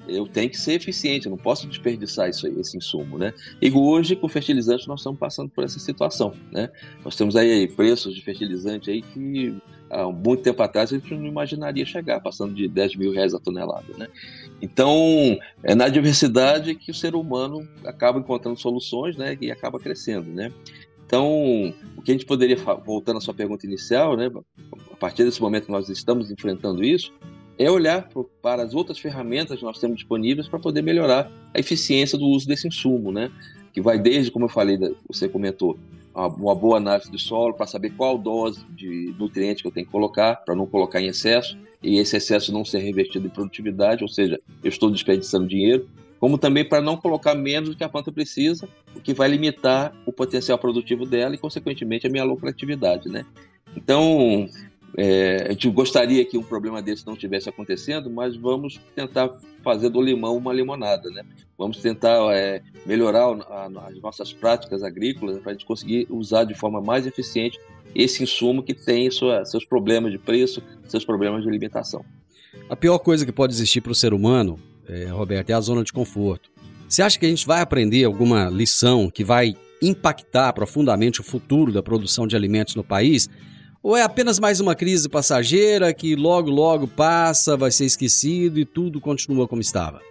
Eu 0.07 0.27
tenho 0.27 0.49
que 0.49 0.57
ser 0.57 0.73
eficiente, 0.73 1.25
eu 1.25 1.31
não 1.31 1.37
posso 1.37 1.67
desperdiçar 1.67 2.29
isso 2.29 2.47
aí, 2.47 2.59
esse 2.59 2.77
insumo, 2.77 3.17
né? 3.17 3.33
E 3.61 3.71
hoje, 3.71 4.15
com 4.15 4.27
fertilizantes, 4.27 4.87
nós 4.87 4.99
estamos 4.99 5.19
passando 5.19 5.49
por 5.49 5.63
essa 5.63 5.79
situação, 5.79 6.33
né? 6.51 6.69
Nós 7.03 7.15
temos 7.15 7.35
aí 7.35 7.67
preços 7.67 8.13
de 8.15 8.21
fertilizante 8.21 8.89
aí 8.89 9.01
que 9.01 9.55
há 9.89 10.11
muito 10.11 10.43
tempo 10.43 10.61
atrás 10.61 10.91
a 10.91 10.97
gente 10.97 11.13
não 11.13 11.25
imaginaria 11.25 11.85
chegar, 11.85 12.19
passando 12.19 12.53
de 12.53 12.67
10 12.67 12.95
mil 12.95 13.11
reais 13.11 13.33
a 13.33 13.39
tonelada, 13.39 13.93
né? 13.97 14.07
Então, 14.61 15.37
é 15.63 15.75
na 15.75 15.87
diversidade 15.87 16.75
que 16.75 16.91
o 16.91 16.93
ser 16.93 17.15
humano 17.15 17.67
acaba 17.85 18.19
encontrando 18.19 18.59
soluções, 18.59 19.15
né? 19.15 19.37
E 19.39 19.51
acaba 19.51 19.79
crescendo, 19.79 20.29
né? 20.31 20.51
Então, 21.05 21.73
o 21.95 22.01
que 22.01 22.11
a 22.11 22.13
gente 22.13 22.25
poderia, 22.25 22.57
voltando 22.85 23.17
à 23.17 23.21
sua 23.21 23.33
pergunta 23.33 23.65
inicial, 23.65 24.17
né? 24.17 24.29
A 24.91 24.95
partir 24.95 25.23
desse 25.23 25.41
momento 25.41 25.67
que 25.67 25.71
nós 25.71 25.87
estamos 25.87 26.29
enfrentando 26.29 26.83
isso, 26.83 27.13
é 27.57 27.69
olhar 27.69 28.07
para 28.41 28.63
as 28.63 28.73
outras 28.73 28.99
ferramentas 28.99 29.59
que 29.59 29.65
nós 29.65 29.79
temos 29.79 29.97
disponíveis 29.97 30.47
para 30.47 30.59
poder 30.59 30.81
melhorar 30.81 31.31
a 31.53 31.59
eficiência 31.59 32.17
do 32.17 32.25
uso 32.25 32.47
desse 32.47 32.67
insumo, 32.67 33.11
né? 33.11 33.31
Que 33.73 33.81
vai 33.81 33.97
desde, 33.97 34.31
como 34.31 34.45
eu 34.45 34.49
falei, 34.49 34.77
você 35.07 35.27
comentou, 35.27 35.77
uma 36.13 36.55
boa 36.55 36.77
análise 36.77 37.11
do 37.11 37.19
solo 37.19 37.53
para 37.53 37.67
saber 37.67 37.91
qual 37.91 38.17
dose 38.17 38.65
de 38.71 39.13
nutriente 39.19 39.61
que 39.61 39.67
eu 39.67 39.71
tenho 39.71 39.85
que 39.85 39.91
colocar, 39.91 40.37
para 40.37 40.55
não 40.55 40.65
colocar 40.65 40.99
em 40.99 41.07
excesso, 41.07 41.57
e 41.81 41.99
esse 41.99 42.17
excesso 42.17 42.51
não 42.51 42.65
ser 42.65 42.79
revertido 42.79 43.27
em 43.27 43.29
produtividade, 43.29 44.03
ou 44.03 44.09
seja, 44.09 44.39
eu 44.63 44.69
estou 44.69 44.89
desperdiçando 44.89 45.47
dinheiro, 45.47 45.87
como 46.19 46.37
também 46.39 46.65
para 46.65 46.81
não 46.81 46.97
colocar 46.97 47.35
menos 47.35 47.69
do 47.69 47.75
que 47.75 47.83
a 47.83 47.89
planta 47.89 48.11
precisa, 48.11 48.67
o 48.95 48.99
que 48.99 49.13
vai 49.13 49.29
limitar 49.29 49.93
o 50.05 50.11
potencial 50.11 50.57
produtivo 50.57 51.05
dela 51.05 51.35
e, 51.35 51.37
consequentemente, 51.37 52.07
a 52.07 52.09
minha 52.09 52.23
lucratividade, 52.23 53.07
né? 53.07 53.23
Então, 53.75 54.49
é, 54.95 55.47
a 55.47 55.51
gente 55.51 55.69
gostaria 55.69 56.23
que 56.25 56.37
um 56.37 56.43
problema 56.43 56.81
desse 56.81 57.05
não 57.05 57.13
estivesse 57.13 57.49
acontecendo, 57.49 58.09
mas 58.09 58.35
vamos 58.35 58.79
tentar 58.95 59.35
fazer 59.63 59.89
do 59.89 60.01
limão 60.01 60.37
uma 60.37 60.53
limonada, 60.53 61.09
né? 61.09 61.23
Vamos 61.57 61.77
tentar 61.77 62.33
é, 62.33 62.61
melhorar 62.85 63.25
a, 63.25 63.87
as 63.87 64.01
nossas 64.01 64.31
práticas 64.31 64.83
agrícolas 64.83 65.39
para 65.39 65.51
a 65.51 65.53
gente 65.53 65.65
conseguir 65.65 66.07
usar 66.09 66.45
de 66.45 66.53
forma 66.53 66.81
mais 66.81 67.05
eficiente 67.05 67.59
esse 67.93 68.23
insumo 68.23 68.63
que 68.63 68.73
tem 68.73 69.09
sua, 69.09 69.43
seus 69.45 69.65
problemas 69.65 70.11
de 70.11 70.17
preço, 70.17 70.61
seus 70.87 71.03
problemas 71.03 71.41
de 71.43 71.49
alimentação. 71.49 72.05
A 72.69 72.75
pior 72.75 72.99
coisa 72.99 73.25
que 73.25 73.31
pode 73.31 73.53
existir 73.53 73.81
para 73.81 73.91
o 73.91 73.95
ser 73.95 74.13
humano, 74.13 74.59
é, 74.87 75.05
Roberto, 75.05 75.49
é 75.49 75.53
a 75.53 75.61
zona 75.61 75.83
de 75.83 75.91
conforto. 75.91 76.49
Você 76.87 77.01
acha 77.01 77.19
que 77.19 77.25
a 77.25 77.29
gente 77.29 77.45
vai 77.45 77.61
aprender 77.61 78.03
alguma 78.03 78.49
lição 78.49 79.09
que 79.09 79.23
vai 79.23 79.55
impactar 79.81 80.53
profundamente 80.53 81.21
o 81.21 81.23
futuro 81.23 81.71
da 81.71 81.83
produção 81.83 82.25
de 82.25 82.35
alimentos 82.35 82.75
no 82.75 82.83
país? 82.83 83.29
Ou 83.87 83.95
é 83.95 84.01
apenas 84.01 84.37
mais 84.37 84.59
uma 84.59 84.75
crise 84.75 85.07
passageira 85.07 85.93
que 85.93 86.13
logo, 86.13 86.49
logo 86.49 86.89
passa, 86.89 87.55
vai 87.55 87.71
ser 87.71 87.85
esquecido 87.85 88.59
e 88.59 88.65
tudo 88.65 88.99
continua 88.99 89.47
como 89.47 89.61
estava? 89.61 90.01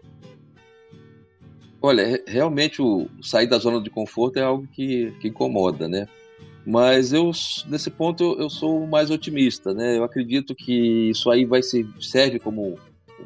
Olha, 1.82 2.24
realmente 2.26 2.80
o 2.80 3.06
sair 3.20 3.46
da 3.46 3.58
zona 3.58 3.78
de 3.78 3.90
conforto 3.90 4.38
é 4.38 4.42
algo 4.42 4.66
que, 4.72 5.12
que 5.20 5.28
incomoda, 5.28 5.86
né? 5.86 6.08
Mas 6.64 7.12
eu, 7.12 7.30
nesse 7.66 7.90
ponto, 7.90 8.24
eu, 8.24 8.44
eu 8.44 8.48
sou 8.48 8.86
mais 8.86 9.10
otimista, 9.10 9.74
né? 9.74 9.98
Eu 9.98 10.04
acredito 10.04 10.54
que 10.54 11.10
isso 11.10 11.30
aí 11.30 11.44
vai 11.44 11.62
ser, 11.62 11.86
serve 12.00 12.38
como 12.38 12.78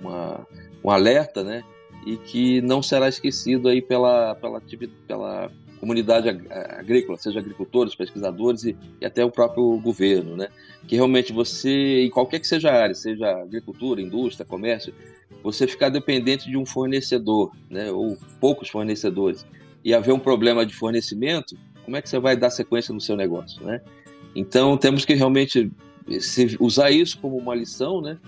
uma, 0.02 0.44
um 0.82 0.90
alerta, 0.90 1.44
né? 1.44 1.62
E 2.04 2.16
que 2.16 2.60
não 2.60 2.82
será 2.82 3.08
esquecido 3.08 3.68
aí 3.68 3.80
pela, 3.80 4.34
pela, 4.34 4.60
pela 5.06 5.52
comunidade 5.80 6.28
agrícola, 6.28 7.16
seja 7.16 7.40
agricultores, 7.40 7.94
pesquisadores 7.94 8.64
e, 8.64 8.76
e, 9.00 9.06
até 9.06 9.24
o 9.24 9.30
próprio 9.30 9.78
governo, 9.78 10.36
né? 10.36 10.48
Que 10.86 10.94
realmente 10.94 11.32
você, 11.32 12.04
em 12.04 12.10
qualquer 12.10 12.38
que 12.38 12.46
seja 12.46 12.70
a 12.70 12.82
área, 12.82 12.94
seja 12.94 13.30
agricultura, 13.30 14.00
indústria, 14.00 14.44
comércio, 14.44 14.92
você 15.42 15.66
ficar 15.66 15.88
dependente 15.88 16.50
de 16.50 16.56
um 16.56 16.66
fornecedor, 16.66 17.50
né? 17.68 17.90
Ou 17.90 18.18
poucos 18.38 18.68
fornecedores 18.68 19.46
e 19.82 19.94
haver 19.94 20.12
um 20.12 20.18
problema 20.18 20.66
de 20.66 20.74
fornecimento, 20.74 21.56
como 21.84 21.96
é 21.96 22.02
que 22.02 22.08
você 22.08 22.18
vai 22.18 22.36
dar 22.36 22.50
sequência 22.50 22.92
no 22.92 23.00
seu 23.00 23.16
negócio, 23.16 23.64
né? 23.64 23.80
Então 24.36 24.76
temos 24.76 25.06
que 25.06 25.14
realmente 25.14 25.72
usar 26.60 26.90
isso 26.90 27.18
como 27.18 27.38
uma 27.38 27.54
lição, 27.54 28.02
né? 28.02 28.18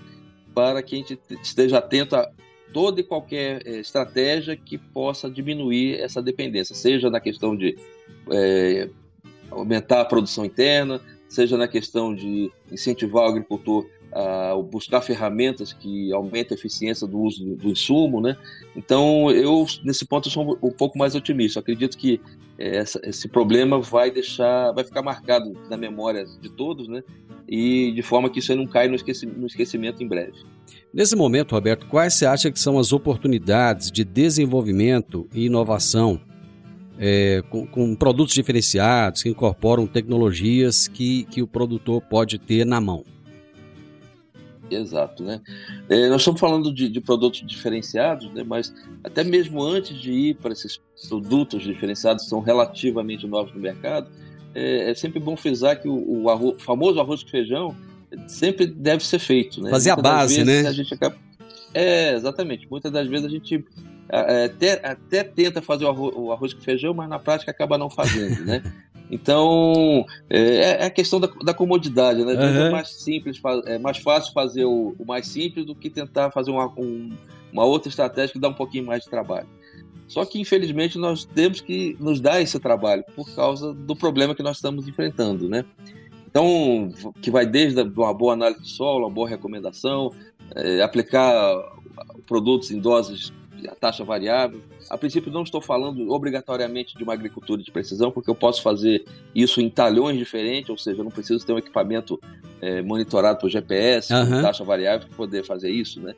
Para 0.55 0.81
que 0.81 0.95
a 0.95 0.97
gente 0.97 1.19
esteja 1.43 1.77
atento 1.77 2.15
a 2.15 2.29
toda 2.73 2.99
e 2.99 3.03
qualquer 3.03 3.61
é, 3.65 3.79
estratégia 3.79 4.55
que 4.55 4.77
possa 4.77 5.29
diminuir 5.29 5.99
essa 5.99 6.21
dependência, 6.21 6.75
seja 6.75 7.09
na 7.09 7.19
questão 7.19 7.55
de 7.55 7.77
é, 8.31 8.89
aumentar 9.51 10.01
a 10.01 10.05
produção 10.05 10.43
interna, 10.43 10.99
seja 11.29 11.57
na 11.57 11.67
questão 11.67 12.13
de 12.13 12.51
incentivar 12.71 13.23
o 13.23 13.27
agricultor 13.27 13.85
a 14.15 14.55
buscar 14.55 15.01
ferramentas 15.01 15.73
que 15.73 16.13
aumentem 16.13 16.55
a 16.55 16.59
eficiência 16.59 17.07
do 17.07 17.19
uso 17.19 17.55
do, 17.55 17.69
insumo, 17.69 18.21
né? 18.21 18.37
Então, 18.75 19.31
eu, 19.31 19.65
nesse 19.83 20.05
ponto, 20.05 20.27
eu 20.27 20.31
sou 20.31 20.59
um, 20.61 20.71
pouco 20.71 20.97
mais 20.97 21.15
otimista. 21.15 21.59
Acredito 21.59 21.97
que 21.97 22.21
é, 22.59 22.77
essa, 22.77 23.01
esse 23.03 23.27
problema 23.27 23.79
vai 23.79 24.11
deixar, 24.11 24.71
vai 24.71 24.83
ficar 24.83 25.01
marcado 25.01 25.53
na 25.67 25.75
memória 25.75 26.25
de 26.25 26.49
todos, 26.49 26.87
né? 26.87 27.03
E 27.55 27.91
de 27.91 28.01
forma 28.01 28.31
que 28.31 28.39
isso 28.39 28.55
não 28.55 28.65
caia 28.65 28.89
no 28.89 28.95
esquecimento, 28.95 29.39
no 29.39 29.45
esquecimento 29.45 30.03
em 30.03 30.07
breve. 30.07 30.33
Nesse 30.91 31.15
momento, 31.15 31.51
Roberto, 31.51 31.85
quais 31.85 32.15
você 32.15 32.25
acha 32.25 32.51
que 32.51 32.59
são 32.59 32.79
as 32.79 32.91
oportunidades 32.91 33.91
de 33.91 34.03
desenvolvimento 34.03 35.27
e 35.31 35.45
inovação 35.45 36.19
é, 36.97 37.43
com, 37.51 37.67
com, 37.67 37.95
produtos 37.95 38.33
diferenciados 38.33 39.21
que 39.21 39.29
incorporam 39.29 39.85
tecnologias 39.85 40.87
que, 40.87 41.25
que 41.25 41.43
o 41.43 41.47
produtor 41.47 42.01
pode 42.01 42.39
ter 42.39 42.65
na 42.65 42.81
mão? 42.81 43.05
Exato, 44.71 45.23
né? 45.23 45.39
É, 45.89 46.09
nós 46.09 46.21
estamos 46.21 46.39
falando 46.39 46.73
de, 46.73 46.89
de, 46.89 47.01
produtos 47.01 47.43
diferenciados, 47.45 48.33
né? 48.33 48.43
Mas 48.43 48.73
até 49.03 49.23
mesmo 49.23 49.61
antes 49.61 49.95
de 49.95 50.11
ir 50.11 50.37
para 50.37 50.53
esses 50.53 50.81
produtos 51.07 51.61
diferenciados, 51.61 52.23
que 52.23 52.29
são 52.31 52.39
relativamente 52.39 53.27
novos 53.27 53.53
no 53.53 53.59
mercado, 53.59 54.09
é, 54.53 54.91
é 54.91 54.95
sempre 54.95 55.19
bom 55.19 55.35
frisar 55.35 55.81
que 55.81 55.87
o, 55.87 56.23
o, 56.23 56.29
arroz, 56.29 56.61
famoso 56.61 56.99
arroz 56.99 57.23
com 57.23 57.29
feijão 57.29 57.75
sempre 58.27 58.65
deve 58.65 59.03
ser 59.05 59.19
feito. 59.19 59.61
Né? 59.61 59.69
Fazer 59.69 59.91
Muitas 59.91 60.11
a 60.11 60.15
base, 60.15 60.43
né? 60.43 60.67
A 60.67 60.71
gente 60.71 60.93
acaba... 60.93 61.15
É, 61.73 62.13
exatamente. 62.13 62.67
Muitas 62.69 62.91
das 62.91 63.07
vezes 63.07 63.25
a 63.25 63.29
gente 63.29 63.65
é, 64.09 64.45
até, 64.45 64.73
até 64.87 65.23
tenta 65.23 65.61
fazer 65.61 65.85
o 65.85 65.89
arroz, 65.89 66.13
o 66.15 66.31
arroz, 66.31 66.53
com 66.53 66.61
feijão, 66.61 66.93
mas 66.93 67.09
na 67.09 67.17
prática 67.17 67.51
acaba 67.51 67.77
não 67.77 67.89
fazendo, 67.89 68.45
né? 68.45 68.61
Então, 69.11 70.05
é, 70.27 70.81
é 70.81 70.85
a 70.85 70.89
questão 70.89 71.19
da, 71.19 71.27
da 71.43 71.53
comodidade, 71.53 72.23
né? 72.25 72.33
Uhum. 72.33 72.65
É 72.65 72.69
mais 72.71 72.89
simples, 72.89 73.39
é 73.65 73.77
mais 73.77 73.99
fácil 73.99 74.33
fazer 74.33 74.65
o, 74.65 74.95
o 74.97 75.05
mais 75.05 75.27
simples 75.27 75.67
do 75.67 75.75
que 75.75 75.87
tentar 75.87 76.31
fazer 76.31 76.49
uma, 76.49 76.67
um, 76.77 77.11
uma 77.51 77.63
outra 77.63 77.89
estratégia 77.89 78.33
que 78.33 78.39
dá 78.39 78.47
um 78.47 78.53
pouquinho 78.53 78.85
mais 78.85 79.03
de 79.03 79.09
trabalho. 79.11 79.47
Só 80.07 80.25
que, 80.25 80.39
infelizmente, 80.39 80.97
nós 80.97 81.25
temos 81.25 81.61
que 81.61 81.95
nos 81.99 82.19
dar 82.19 82.41
esse 82.41 82.59
trabalho 82.59 83.03
por 83.15 83.33
causa 83.33 83.73
do 83.73 83.95
problema 83.95 84.35
que 84.35 84.43
nós 84.43 84.57
estamos 84.57 84.87
enfrentando, 84.87 85.49
né? 85.49 85.65
Então, 86.27 86.91
que 87.21 87.29
vai 87.29 87.45
desde 87.45 87.81
uma 87.81 88.13
boa 88.13 88.33
análise 88.33 88.61
do 88.61 88.67
solo, 88.67 89.05
uma 89.05 89.13
boa 89.13 89.29
recomendação, 89.29 90.11
é, 90.55 90.81
aplicar 90.81 91.55
produtos 92.25 92.71
em 92.71 92.79
doses 92.79 93.31
a 93.67 93.75
taxa 93.75 94.03
variável. 94.03 94.61
A 94.89 94.97
princípio, 94.97 95.31
não 95.31 95.43
estou 95.43 95.61
falando 95.61 96.11
obrigatoriamente 96.11 96.97
de 96.97 97.03
uma 97.03 97.13
agricultura 97.13 97.61
de 97.61 97.71
precisão, 97.71 98.11
porque 98.11 98.29
eu 98.29 98.35
posso 98.35 98.61
fazer 98.61 99.05
isso 99.33 99.61
em 99.61 99.69
talhões 99.69 100.17
diferentes, 100.17 100.69
ou 100.69 100.77
seja, 100.77 100.99
eu 100.99 101.03
não 101.03 101.11
preciso 101.11 101.45
ter 101.45 101.53
um 101.53 101.57
equipamento 101.57 102.19
é, 102.61 102.81
monitorado 102.81 103.39
por 103.39 103.49
GPS, 103.49 104.13
uhum. 104.13 104.41
taxa 104.41 104.63
variável, 104.63 105.07
para 105.07 105.17
poder 105.17 105.43
fazer 105.45 105.69
isso. 105.69 106.01
Né? 106.01 106.13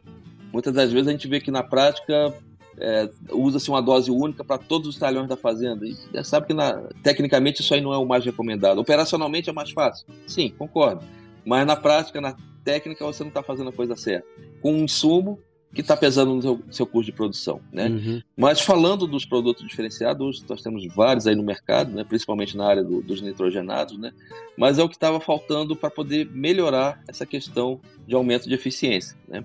Muitas 0.52 0.74
das 0.74 0.92
vezes 0.92 1.08
a 1.08 1.12
gente 1.12 1.28
vê 1.28 1.40
que 1.40 1.52
na 1.52 1.64
prática 1.64 2.34
é, 2.80 3.10
usa-se 3.32 3.70
uma 3.70 3.82
dose 3.82 4.12
única 4.12 4.44
para 4.44 4.58
todos 4.58 4.88
os 4.88 4.98
talhões 4.98 5.28
da 5.28 5.38
fazenda. 5.38 5.86
E 5.86 5.96
já 6.14 6.24
sabe 6.24 6.48
que 6.48 6.54
na, 6.54 6.82
tecnicamente 7.04 7.62
isso 7.62 7.74
aí 7.74 7.82
não 7.82 7.94
é 7.94 7.98
o 7.98 8.06
mais 8.06 8.24
recomendado. 8.26 8.80
Operacionalmente 8.80 9.50
é 9.50 9.54
mais 9.54 9.72
fácil. 9.72 10.06
Sim, 10.28 10.54
concordo. 10.58 11.04
Mas 11.46 11.66
na 11.66 11.76
prática, 11.76 12.20
na 12.20 12.36
técnica, 12.64 13.06
você 13.06 13.24
não 13.24 13.30
está 13.30 13.44
fazendo 13.44 13.70
a 13.70 13.74
coisa 13.74 13.96
certa. 13.96 14.28
Com 14.62 14.74
um 14.74 14.84
insumo 14.84 15.40
que 15.74 15.82
está 15.82 15.96
pesando 15.98 16.34
no 16.34 16.42
seu, 16.42 16.62
seu 16.72 16.88
custo 16.88 17.12
de 17.12 17.12
produção. 17.12 17.60
Né? 17.72 17.90
Uhum. 17.90 18.22
Mas 18.36 18.62
falando 18.62 19.06
dos 19.06 19.26
produtos 19.26 19.68
diferenciados, 19.68 20.44
nós 20.48 20.62
temos 20.62 20.88
vários 20.96 21.28
aí 21.28 21.36
no 21.36 21.44
mercado, 21.44 21.92
né? 21.92 22.04
principalmente 22.06 22.56
na 22.56 22.66
área 22.66 22.82
do- 22.84 23.02
dos 23.02 23.22
nitrogenados, 23.22 23.98
né? 23.98 24.14
mas 24.58 24.80
é 24.80 24.84
o 24.84 24.88
que 24.88 24.96
estava 24.96 25.20
faltando 25.20 25.76
para 25.76 25.92
poder 25.92 26.30
melhorar 26.32 27.04
essa 27.10 27.26
questão 27.26 27.82
de 28.08 28.16
aumento 28.16 28.48
de 28.48 28.56
eficiência. 28.56 29.18
Né? 29.28 29.44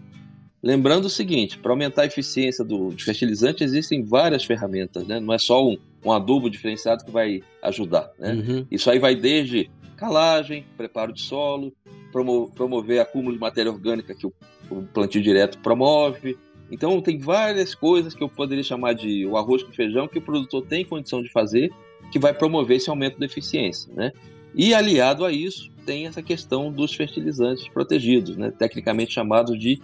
Lembrando 0.63 1.07
o 1.07 1.11
seguinte, 1.11 1.59
para 1.59 1.73
aumentar 1.73 2.03
a 2.03 2.07
eficiência 2.07 2.65
do, 2.65 2.91
fertilizante 2.99 3.65
existem 3.65 4.03
várias 4.03 4.45
ferramentas, 4.45 5.07
né? 5.07 5.19
não 5.19 5.33
é 5.33 5.39
só 5.39 5.67
um, 5.67 5.77
um 6.05 6.13
adubo 6.13 6.51
diferenciado 6.51 7.05
que 7.05 7.11
vai 7.11 7.43
ajudar. 7.63 8.11
Né? 8.19 8.35
Uhum. 8.35 8.67
Isso 8.71 8.91
aí 8.91 8.99
vai 8.99 9.15
desde 9.15 9.71
calagem, 9.97 10.67
preparo 10.77 11.13
de 11.13 11.23
solo, 11.23 11.73
promo- 12.13 12.51
promover 12.55 13.01
acúmulo 13.01 13.35
de 13.35 13.41
matéria 13.41 13.73
orgânica 13.73 14.15
que 14.15 14.27
o, 14.27 14.33
o 14.71 14.83
plantio 14.83 15.23
direto 15.23 15.59
promove. 15.59 16.37
Então 16.71 17.01
tem 17.01 17.19
várias 17.19 17.75
coisas 17.75 18.15
que 18.15 18.23
eu 18.23 18.29
poderia 18.29 18.63
chamar 18.63 18.95
de 18.95 19.27
o 19.27 19.37
arroz 19.37 19.63
com 19.63 19.73
feijão 19.73 20.07
que 20.07 20.19
o 20.19 20.23
produtor 20.23 20.65
tem 20.67 20.85
condição 20.85 21.23
de 21.23 21.31
fazer 21.31 21.71
que 22.13 22.19
vai 22.19 22.33
promover 22.33 22.77
esse 22.77 22.91
aumento 22.91 23.19
da 23.19 23.27
eficiência, 23.27 23.93
né? 23.95 24.13
E 24.55 24.75
aliado 24.75 25.25
a 25.25 25.33
isso 25.33 25.71
tem 25.87 26.07
essa 26.07 26.23
questão 26.23 26.73
dos 26.73 26.93
fertilizantes 26.93 27.69
protegidos, 27.69 28.37
né? 28.37 28.51
Tecnicamente 28.51 29.13
chamados 29.13 29.59
de, 29.59 29.81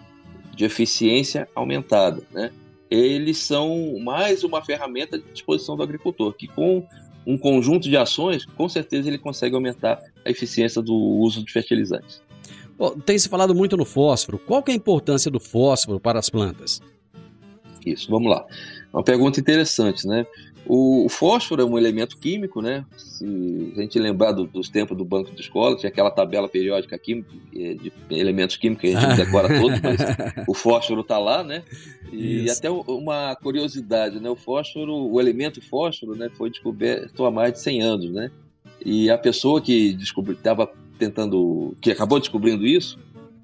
de 0.56 0.64
eficiência 0.64 1.46
aumentada, 1.54 2.22
né? 2.32 2.50
Eles 2.90 3.38
são 3.38 3.98
mais 4.00 4.42
uma 4.42 4.64
ferramenta 4.64 5.18
de 5.18 5.24
disposição 5.32 5.76
do 5.76 5.82
agricultor 5.82 6.32
que 6.32 6.46
com 6.46 6.86
um 7.26 7.36
conjunto 7.36 7.88
de 7.88 7.96
ações, 7.96 8.44
com 8.44 8.68
certeza 8.68 9.08
ele 9.08 9.18
consegue 9.18 9.54
aumentar 9.54 10.00
a 10.24 10.30
eficiência 10.30 10.80
do 10.80 10.94
uso 10.94 11.44
de 11.44 11.52
fertilizantes. 11.52 12.22
Bom, 12.78 12.90
tem 12.90 13.18
se 13.18 13.28
falado 13.28 13.54
muito 13.54 13.76
no 13.76 13.84
fósforo. 13.84 14.38
Qual 14.38 14.62
que 14.62 14.70
é 14.70 14.74
a 14.74 14.76
importância 14.76 15.30
do 15.30 15.40
fósforo 15.40 15.98
para 15.98 16.18
as 16.18 16.30
plantas? 16.30 16.80
Isso, 17.84 18.10
vamos 18.10 18.30
lá. 18.30 18.46
Uma 18.92 19.02
pergunta 19.02 19.40
interessante, 19.40 20.06
né? 20.06 20.26
O, 20.68 21.08
fósforo 21.08 21.62
é 21.62 21.64
um 21.64 21.78
elemento 21.78 22.16
químico, 22.18 22.60
né? 22.60 22.84
Se 22.96 23.72
a 23.76 23.80
gente 23.80 23.98
lembrar 23.98 24.32
do- 24.32 24.46
dos 24.46 24.68
tempos 24.68 24.96
do 24.96 25.04
banco 25.04 25.30
de 25.32 25.40
escola, 25.40 25.76
tinha 25.76 25.88
aquela 25.88 26.10
tabela 26.10 26.48
periódica 26.48 26.98
química 26.98 27.30
eh, 27.54 27.74
de 27.74 27.92
elementos 28.10 28.56
químicos 28.56 28.82
que 28.90 28.96
a 28.96 29.00
gente 29.00 29.16
decora 29.16 29.46
todos, 29.60 29.80
mas 29.80 30.00
o 30.48 30.52
fósforo 30.54 31.02
está 31.02 31.18
lá, 31.18 31.44
né? 31.44 31.62
E 32.12 32.44
Isso. 32.46 32.58
até 32.58 32.68
uma 32.70 33.36
curiosidade, 33.36 34.18
né? 34.20 34.28
O 34.28 34.36
fósforo, 34.36 34.92
o 34.92 35.20
elemento 35.20 35.60
fósforo, 35.62 36.16
né, 36.16 36.28
foi 36.36 36.50
descoberto 36.50 37.24
há 37.24 37.30
mais 37.30 37.52
de 37.52 37.60
100 37.60 37.82
anos, 37.82 38.10
né? 38.12 38.30
E 38.84 39.08
a 39.08 39.16
pessoa 39.16 39.60
que 39.60 39.96
estava 40.30 40.70
tentando, 40.98 41.76
que 41.80 41.90
acabou 41.90 42.18
descobrindo 42.18 42.66
isso, 42.66 42.98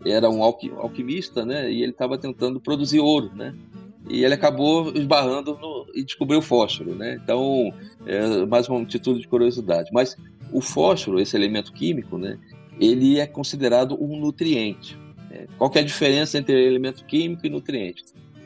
era 0.05 0.29
um 0.29 0.43
alqui- 0.43 0.73
alquimista, 0.77 1.45
né? 1.45 1.71
E 1.73 1.83
ele 1.83 1.93
estava 1.93 2.19
tentando 2.19 2.59
produzir 2.61 2.99
ouro, 3.01 3.31
né? 3.35 3.55
E 4.11 4.25
ele 4.25 4.35
acabou 4.35 4.93
esbarrando 4.97 5.57
no, 5.61 5.82
e 5.95 6.03
descobriu 6.03 6.39
o 6.41 6.43
fósforo, 6.43 6.95
né? 6.95 7.19
Então, 7.23 7.73
é 8.07 8.45
mais 8.47 8.69
uma 8.69 8.85
título 8.85 9.19
de 9.21 9.29
curiosidade. 9.29 9.91
Mas 9.93 10.17
o 10.53 10.61
fósforo, 10.61 11.21
esse 11.21 11.37
elemento 11.37 11.73
químico, 11.73 12.19
né? 12.19 12.39
Ele 12.81 13.19
é 13.19 13.27
considerado 13.27 13.97
um 14.03 14.19
nutriente. 14.19 14.99
né? 15.31 15.47
Qual 15.59 15.71
é 15.75 15.81
a 15.81 15.85
diferença 15.85 16.39
entre 16.39 16.55
elemento 16.67 17.05
químico 17.05 17.47
e 17.47 17.51
nutriente? 17.51 18.05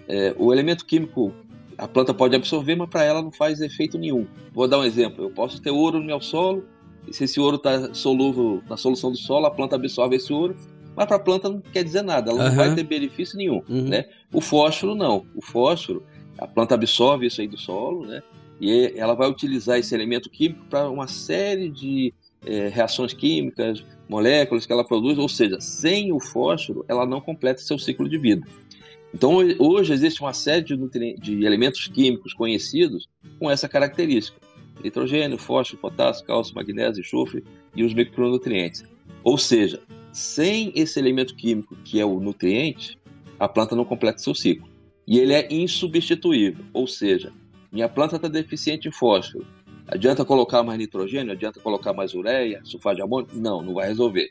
É, 0.09 0.35
o 0.39 0.53
elemento 0.53 0.85
químico 0.85 1.33
a 1.79 1.87
planta 1.87 2.15
pode 2.15 2.35
absorver, 2.35 2.75
mas 2.75 2.89
para 2.89 3.05
ela 3.05 3.23
não 3.23 3.31
faz 3.31 3.61
efeito 3.61 3.99
nenhum. 3.99 4.27
Vou 4.53 4.67
dar 4.67 4.79
um 4.79 4.85
exemplo. 4.85 5.25
Eu 5.25 5.31
posso 5.31 5.61
ter 5.61 5.71
ouro 5.71 5.99
no 5.99 6.05
meu 6.07 6.21
solo, 6.21 6.65
e 7.07 7.13
se 7.13 7.25
esse 7.25 7.39
ouro 7.39 7.57
está 7.57 7.93
solúvel 7.95 8.63
na 8.69 8.77
solução 8.77 9.11
do 9.13 9.19
solo, 9.19 9.47
a 9.47 9.51
planta 9.51 9.77
absorve 9.77 10.17
esse 10.17 10.33
ouro, 10.33 10.57
mas 10.97 11.07
para 11.07 11.17
a 11.17 11.21
planta 11.21 11.51
não 11.51 11.61
quer 11.61 11.85
dizer 11.85 12.03
nada, 12.03 12.31
ela 12.31 12.39
não 12.39 12.47
Aham. 12.47 12.57
vai 12.57 12.75
ter 12.75 12.83
benefício 12.83 13.37
nenhum. 13.37 13.63
Uhum. 13.69 13.89
Né? 13.89 14.07
O 14.33 14.41
fósforo 14.41 14.95
não. 14.95 15.27
O 15.35 15.43
fósforo, 15.43 16.03
a 16.39 16.47
planta 16.47 16.75
absorve 16.75 17.27
isso 17.27 17.41
aí 17.41 17.49
do 17.49 17.59
solo, 17.59 18.07
né? 18.07 18.23
E 18.61 18.93
ela 18.97 19.15
vai 19.15 19.29
utilizar 19.29 19.79
esse 19.79 19.95
elemento 19.95 20.31
químico 20.31 20.65
para 20.71 20.89
uma 20.89 21.07
série 21.07 21.69
de 21.69 22.15
eh, 22.47 22.69
reações 22.69 23.13
químicas, 23.13 23.85
moléculas 24.09 24.65
que 24.65 24.73
ela 24.73 24.85
produz, 24.85 25.19
ou 25.19 25.29
seja, 25.29 25.61
sem 25.61 26.13
o 26.13 26.19
fósforo 26.19 26.85
ela 26.89 27.05
não 27.05 27.21
completa 27.21 27.61
seu 27.61 27.79
ciclo 27.79 28.09
de 28.09 28.17
vida. 28.17 28.47
Então 29.13 29.37
ho- 29.37 29.57
hoje 29.59 29.93
existe 29.93 30.21
uma 30.21 30.33
série 30.33 30.63
de, 30.63 30.77
de 31.19 31.45
elementos 31.45 31.87
químicos 31.89 32.33
conhecidos 32.33 33.09
com 33.39 33.51
essa 33.51 33.69
característica: 33.69 34.39
nitrogênio, 34.83 35.37
fósforo, 35.39 35.81
potássio, 35.81 36.25
cálcio, 36.25 36.55
magnésio, 36.55 37.01
enxofre 37.01 37.45
e 37.75 37.85
os 37.85 37.93
micronutrientes. 37.93 38.85
Ou 39.23 39.37
seja, 39.37 39.81
sem 40.13 40.73
esse 40.75 40.99
elemento 40.99 41.35
químico 41.35 41.77
que 41.85 42.01
é 42.01 42.05
o 42.07 42.21
nutriente, 42.21 42.99
a 43.39 43.47
planta 43.47 43.77
não 43.77 43.85
completa 43.85 44.19
seu 44.19 44.35
ciclo. 44.35 44.67
E 45.07 45.19
ele 45.19 45.33
é 45.33 45.47
insubstituível, 45.53 46.65
ou 46.73 46.87
seja, 46.87 47.33
minha 47.71 47.89
planta 47.89 48.17
está 48.17 48.29
deficiente 48.29 48.89
em 48.89 48.93
fósforo. 48.93 49.47
Adianta 49.87 50.25
colocar 50.25 50.63
mais 50.65 50.79
nitrogênio? 50.79 51.33
Adianta 51.33 51.61
colocar 51.61 51.93
mais 51.93 52.13
ureia, 52.13 52.61
sulfato 52.65 52.97
de 52.97 53.03
amônio? 53.03 53.29
Não, 53.35 53.63
não 53.63 53.75
vai 53.75 53.87
resolver. 53.87 54.31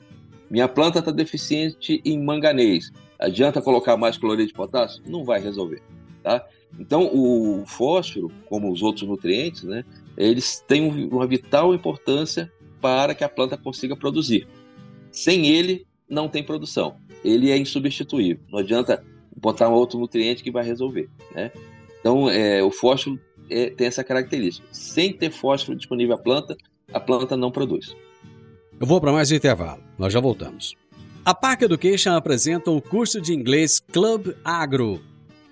Minha 0.49 0.67
planta 0.67 0.99
está 0.99 1.11
deficiente 1.11 2.01
em 2.03 2.21
manganês. 2.21 2.91
Adianta 3.17 3.61
colocar 3.61 3.95
mais 3.95 4.17
cloreto 4.17 4.47
de 4.47 4.53
potássio? 4.53 5.01
Não 5.07 5.23
vai 5.23 5.39
resolver. 5.39 5.81
Tá? 6.21 6.45
Então, 6.77 7.09
o 7.13 7.63
fósforo, 7.65 8.29
como 8.49 8.69
os 8.69 8.81
outros 8.81 9.07
nutrientes, 9.07 9.63
né, 9.63 9.85
eles 10.17 10.63
têm 10.67 10.81
um- 10.81 11.07
uma 11.07 11.25
vital 11.25 11.73
importância 11.73 12.51
para 12.81 13.15
que 13.15 13.23
a 13.23 13.29
planta 13.29 13.57
consiga 13.57 13.95
produzir. 13.95 14.47
Sem 15.11 15.47
ele, 15.47 15.85
não 16.09 16.27
tem 16.27 16.43
produção. 16.43 16.97
Ele 17.23 17.49
é 17.49 17.57
insubstituível. 17.57 18.43
Não 18.51 18.59
adianta 18.59 19.03
botar 19.35 19.69
um 19.69 19.73
outro 19.73 19.99
nutriente 19.99 20.43
que 20.43 20.51
vai 20.51 20.63
resolver. 20.63 21.09
Né? 21.33 21.51
Então, 21.99 22.29
é, 22.29 22.63
o 22.63 22.71
fósforo 22.71 23.19
é, 23.49 23.69
tem 23.69 23.87
essa 23.87 24.03
característica. 24.03 24.67
Sem 24.71 25.13
ter 25.13 25.31
fósforo 25.31 25.77
disponível 25.77 26.15
à 26.15 26.17
planta, 26.17 26.55
a 26.93 26.99
planta 26.99 27.35
não 27.35 27.51
produz. 27.51 27.95
Eu 28.79 28.85
vou 28.87 28.99
para 28.99 29.11
mais 29.11 29.31
um 29.31 29.35
intervalo. 29.35 29.81
Nós 29.97 30.11
já 30.11 30.19
voltamos. 30.19 30.75
A 31.23 31.33
Park 31.33 31.63
Education 31.63 32.11
apresenta 32.11 32.69
o 32.69 32.81
curso 32.81 33.19
de 33.19 33.33
inglês 33.33 33.79
Club 33.79 34.33
Agro. 34.43 35.01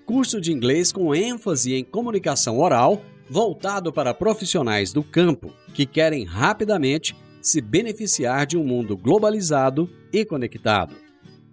Curso 0.06 0.39
de 0.39 0.52
inglês 0.52 0.91
com 0.91 1.15
ênfase 1.15 1.74
em 1.74 1.84
comunicação 1.84 2.60
oral, 2.60 3.02
voltado 3.30 3.91
para 3.91 4.13
profissionais 4.13 4.93
do 4.93 5.02
campo 5.02 5.52
que 5.74 5.86
querem 5.86 6.26
rapidamente 6.26 7.15
se 7.41 7.60
beneficiar 7.60 8.46
de 8.46 8.58
um 8.58 8.63
mundo 8.63 8.96
globalizado 8.96 9.89
e 10.12 10.24
conectado. 10.24 10.96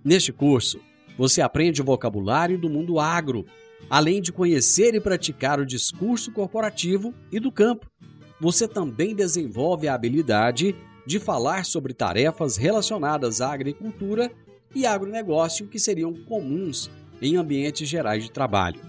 Neste 0.04 0.32
curso, 0.32 0.80
você 1.20 1.42
aprende 1.42 1.82
o 1.82 1.84
vocabulário 1.84 2.56
do 2.56 2.70
mundo 2.70 2.98
agro, 2.98 3.44
além 3.90 4.22
de 4.22 4.32
conhecer 4.32 4.94
e 4.94 5.00
praticar 5.02 5.60
o 5.60 5.66
discurso 5.66 6.32
corporativo 6.32 7.12
e 7.30 7.38
do 7.38 7.52
campo. 7.52 7.86
Você 8.40 8.66
também 8.66 9.14
desenvolve 9.14 9.86
a 9.86 9.92
habilidade 9.92 10.74
de 11.04 11.20
falar 11.20 11.66
sobre 11.66 11.92
tarefas 11.92 12.56
relacionadas 12.56 13.42
à 13.42 13.52
agricultura 13.52 14.32
e 14.74 14.86
agronegócio 14.86 15.68
que 15.68 15.78
seriam 15.78 16.14
comuns 16.24 16.90
em 17.20 17.36
ambientes 17.36 17.86
gerais 17.86 18.24
de 18.24 18.30
trabalho. 18.30 18.80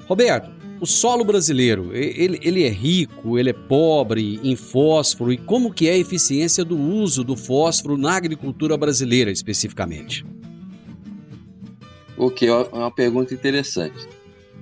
Roberto, 0.07 0.51
o 0.81 0.87
solo 0.87 1.25
brasileiro, 1.25 1.95
ele, 1.95 2.41
ele 2.43 2.65
é 2.65 2.71
rico, 2.71 3.39
ele 3.39 3.51
é 3.51 3.53
pobre 3.53 4.41
em 4.43 4.57
fósforo 4.57 5.31
e 5.31 5.37
como 5.37 5.73
que 5.73 5.87
é 5.87 5.93
a 5.93 5.99
eficiência 5.99 6.65
do 6.65 6.79
uso 6.79 7.23
do 7.23 7.37
fósforo 7.37 7.99
na 7.99 8.17
agricultura 8.17 8.77
brasileira 8.79 9.31
especificamente? 9.31 10.25
Ok, 12.17 12.49
é 12.49 12.53
uma 12.73 12.91
pergunta 12.91 13.35
interessante. 13.35 14.09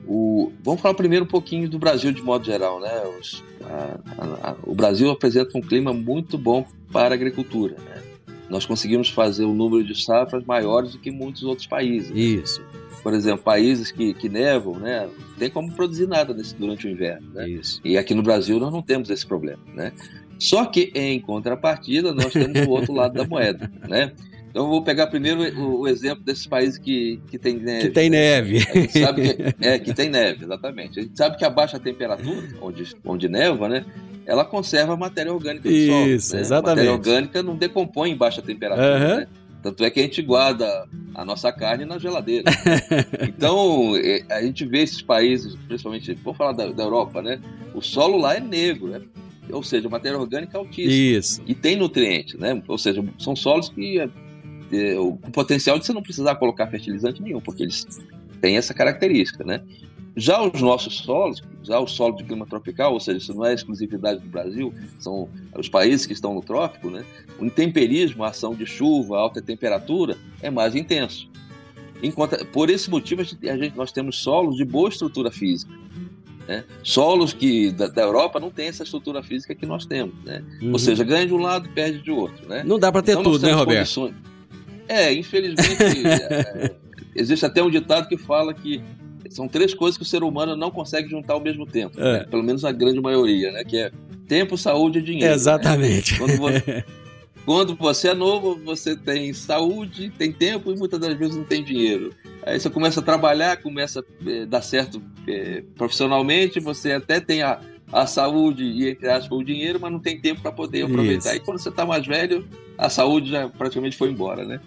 O, 0.07 0.52
vamos 0.64 0.81
falar 0.81 0.94
primeiro 0.94 1.24
um 1.24 1.28
pouquinho 1.28 1.68
do 1.68 1.78
Brasil 1.78 2.11
de 2.11 2.22
modo 2.22 2.44
geral, 2.44 2.81
né? 2.81 3.02
Os, 3.20 3.44
a, 3.62 4.50
a, 4.50 4.57
o 4.64 4.74
Brasil 4.74 5.11
apresenta 5.11 5.57
um 5.57 5.61
clima 5.61 5.92
muito 5.92 6.37
bom 6.37 6.66
para 6.92 7.14
a 7.14 7.16
agricultura. 7.16 7.76
Né? 7.76 8.02
Nós 8.48 8.64
conseguimos 8.64 9.09
fazer 9.09 9.44
o 9.44 9.50
um 9.50 9.54
número 9.54 9.85
de 9.85 10.02
safras 10.02 10.44
maiores 10.44 10.92
do 10.92 10.98
que 10.98 11.11
muitos 11.11 11.42
outros 11.42 11.66
países. 11.66 12.11
Isso 12.14 12.62
por 13.09 13.14
exemplo, 13.14 13.42
países 13.42 13.90
que, 13.90 14.12
que 14.12 14.29
nevam, 14.29 14.79
né, 14.79 15.09
não 15.18 15.35
tem 15.38 15.49
como 15.49 15.73
produzir 15.73 16.07
nada 16.07 16.35
nesse, 16.35 16.55
durante 16.55 16.87
o 16.87 16.90
inverno. 16.90 17.27
Né? 17.33 17.49
Isso. 17.49 17.81
E 17.83 17.97
aqui 17.97 18.12
no 18.12 18.23
Brasil 18.23 18.61
nós 18.61 18.71
não 18.71 18.83
temos 18.83 19.09
esse 19.09 19.27
problema. 19.27 19.62
Né? 19.75 19.92
Só 20.38 20.66
que, 20.66 20.92
em 20.94 21.18
contrapartida, 21.18 22.12
nós 22.12 22.31
temos 22.35 22.61
o 22.66 22.68
outro 22.68 22.92
lado 22.92 23.14
da 23.14 23.25
moeda. 23.25 23.73
Né? 23.88 24.12
Então, 24.51 24.64
eu 24.64 24.68
vou 24.68 24.85
pegar 24.85 25.07
primeiro 25.07 25.40
o, 25.59 25.81
o, 25.81 25.88
exemplo 25.88 26.23
desses 26.23 26.47
países 26.47 26.77
que, 26.77 27.18
que 27.31 27.38
tem 27.38 27.55
neve. 27.55 27.87
Que 27.87 27.94
tem 27.94 28.11
neve. 28.11 28.59
A 28.59 28.75
gente 28.75 28.99
sabe 28.99 29.23
que, 29.23 29.55
é, 29.66 29.79
que 29.79 29.94
tem 29.94 30.11
neve, 30.11 30.44
exatamente. 30.44 31.01
A 31.01 31.03
gente 31.03 31.16
sabe 31.16 31.38
que 31.38 31.47
a 31.47 31.51
baixa 31.51 31.79
temperatura, 31.79 32.47
onde, 32.61 32.94
onde 33.07 33.27
neva, 33.27 33.71
né, 33.71 33.87
ela 34.27 34.44
conserva 34.44 34.92
a 34.92 34.97
matéria 34.99 35.33
orgânica 35.33 35.66
do 35.66 35.75
Isso, 35.75 35.90
solo. 35.90 36.09
Isso, 36.09 36.35
né? 36.35 36.40
exatamente. 36.42 36.88
A 36.88 36.92
matéria 36.92 36.92
orgânica 36.92 37.42
não 37.42 37.57
decompõe 37.57 38.11
em 38.11 38.16
baixa 38.16 38.42
temperatura. 38.42 38.99
Uhum. 38.99 39.16
Né? 39.16 39.29
Tanto 39.62 39.85
é 39.85 39.90
que 39.90 39.99
a 39.99 40.03
gente 40.03 40.23
guarda 40.23 40.88
a 41.14 41.25
nossa 41.25 41.51
carne 41.53 41.85
na 41.85 41.99
geladeira. 41.99 42.51
então, 43.27 43.97
é, 43.97 44.25
a 44.31 44.42
gente 44.42 44.64
vê 44.64 44.83
esses 44.83 45.03
países, 45.03 45.57
principalmente, 45.66 46.14
vou 46.14 46.33
falar 46.33 46.53
da, 46.53 46.68
da 46.68 46.85
Europa, 46.85 47.21
né? 47.21 47.40
O 47.75 47.81
solo 47.81 48.18
lá 48.18 48.37
é 48.37 48.40
negro, 48.40 48.88
né? 48.88 49.03
ou 49.53 49.62
seja, 49.62 49.88
matéria 49.88 50.18
orgânica 50.18 50.59
altíssima. 50.59 50.92
Isso. 50.92 51.42
E 51.47 51.55
tem 51.55 51.77
nutrientes, 51.77 52.38
né? 52.38 52.62
Ou 52.68 52.79
seja, 52.79 53.05
são 53.18 53.35
solos 53.35 53.68
que 53.68 53.99
é, 53.99 54.09
é, 54.73 54.94
com 54.94 55.31
potencial 55.33 55.79
de 55.79 55.87
você 55.87 55.92
não 55.92 56.03
precisar 56.03 56.35
colocar 56.37 56.66
fertilizante 56.68 57.23
nenhum, 57.23 57.40
porque 57.40 57.62
eles 57.62 57.87
têm 58.40 58.57
essa 58.57 58.75
característica, 58.75 59.44
né? 59.44 59.62
Já 60.18 60.42
os 60.42 60.61
nossos 60.61 60.98
solos, 60.98 61.40
já 61.62 61.78
o 61.78 61.87
solo 61.87 62.16
de 62.16 62.24
clima 62.24 62.44
tropical, 62.44 62.92
ou 62.92 63.00
seja, 63.00 63.18
isso 63.18 63.35
não 63.35 63.46
é 63.46 63.54
exclusividade 63.54 64.20
do 64.20 64.28
Brasil, 64.28 64.74
são 64.98 65.28
os 65.57 65.68
países 65.68 66.07
que 66.07 66.12
estão 66.12 66.35
no 66.35 66.42
trópico, 66.42 66.90
né? 66.90 67.04
O 67.38 67.44
intemperismo, 67.44 68.24
a 68.24 68.28
ação 68.28 68.52
de 68.52 68.66
chuva, 68.66 69.16
alta 69.16 69.40
temperatura, 69.40 70.16
é 70.42 70.50
mais 70.50 70.74
intenso. 70.74 71.31
Enquanto, 72.02 72.44
por 72.46 72.68
esse 72.68 72.90
motivo, 72.90 73.20
a 73.22 73.24
gente, 73.24 73.48
a 73.48 73.57
gente, 73.57 73.76
nós 73.76 73.92
temos 73.92 74.18
solos 74.18 74.57
de 74.57 74.64
boa 74.64 74.88
estrutura 74.88 75.31
física. 75.31 75.72
Né? 76.48 76.64
Solos 76.83 77.33
que 77.33 77.70
da, 77.70 77.87
da, 77.87 78.02
Europa 78.02 78.40
não 78.40 78.50
tem 78.50 78.68
essa 78.68 78.83
estrutura 78.83 79.22
física 79.22 79.54
que 79.54 79.66
nós 79.66 79.85
temos. 79.85 80.14
Né? 80.24 80.42
Uhum. 80.62 80.72
Ou 80.72 80.78
seja, 80.78 81.04
ganha 81.04 81.26
de 81.26 81.35
um 81.35 81.38
lado 81.38 81.68
e 81.68 81.72
perde 81.72 82.02
de 82.02 82.11
outro. 82.11 82.48
Né? 82.48 82.62
Não 82.64 82.78
dá 82.78 82.90
para 82.90 83.02
ter 83.02 83.12
então, 83.12 83.22
tudo, 83.22 83.46
né, 83.46 83.52
Roberto? 83.52 83.94
Condições... 83.94 84.14
É, 84.88 85.12
infelizmente, 85.12 86.07
é, 86.07 86.74
existe 87.14 87.44
até 87.44 87.62
um 87.62 87.70
ditado 87.70 88.09
que 88.09 88.16
fala 88.16 88.54
que 88.54 88.83
são 89.31 89.49
três 89.49 89.75
coisas 89.75 89.97
que 89.97 90.03
o 90.03 90.07
ser 90.07 90.23
humano 90.23 90.57
não 90.57 90.71
consegue 90.71 91.09
juntar 91.09 91.35
ao 91.35 91.41
mesmo 91.41 91.67
tempo. 91.67 92.01
É. 92.01 92.21
Né? 92.21 92.27
Pelo 92.31 92.43
menos 92.43 92.64
a 92.64 92.73
grande 92.73 93.01
maioria, 93.01 93.51
né? 93.53 93.64
Que 93.64 93.79
é 93.79 93.91
tempo, 94.27 94.57
saúde 94.57 94.99
e 94.99 95.03
dinheiro. 95.03 95.33
Exatamente. 95.33 96.12
Né? 96.12 96.19
Quando, 96.19 96.37
você, 96.37 96.85
quando, 97.45 97.75
você, 97.77 98.09
é 98.09 98.14
novo, 98.14 98.59
você 98.64 98.97
tem 98.97 99.33
saúde, 99.33 100.12
tem 100.17 100.33
tempo 100.33 100.73
e 100.73 100.77
muitas 100.77 101.01
das 101.01 101.14
vezes 101.14 101.37
não 101.37 101.45
tem 101.45 101.64
dinheiro. 101.64 102.12
Aí 102.45 102.59
você 102.59 102.71
começa 102.71 103.01
a 103.01 103.03
trabalhar, 103.03 103.57
começa 103.62 104.01
a 104.01 104.45
dar 104.47 104.62
certo 104.62 105.03
é, 105.27 105.62
profissionalmente, 105.77 106.61
você 106.61 106.93
até 106.93 107.21
tem 107.21 107.43
a, 107.43 107.61
a 107.93 108.07
saúde 108.07 108.64
e, 108.64 108.88
entre 108.88 109.09
aspas, 109.09 109.38
o 109.38 109.43
dinheiro, 109.43 109.79
mas 109.81 109.91
não 109.91 109.99
tem 109.99 110.21
tempo 110.21 110.43
para 110.43 110.53
poder 110.53 110.85
aproveitar. 110.85 111.31
Isso. 111.31 111.37
E 111.37 111.41
quando 111.41 111.59
você 111.59 111.69
está 111.69 111.85
mais 111.85 112.07
velho, 112.07 112.47
a 112.77 112.88
saúde 112.88 113.31
já 113.31 113.49
praticamente 113.49 113.97
foi 113.97 114.11
embora, 114.11 114.45
né? 114.45 114.61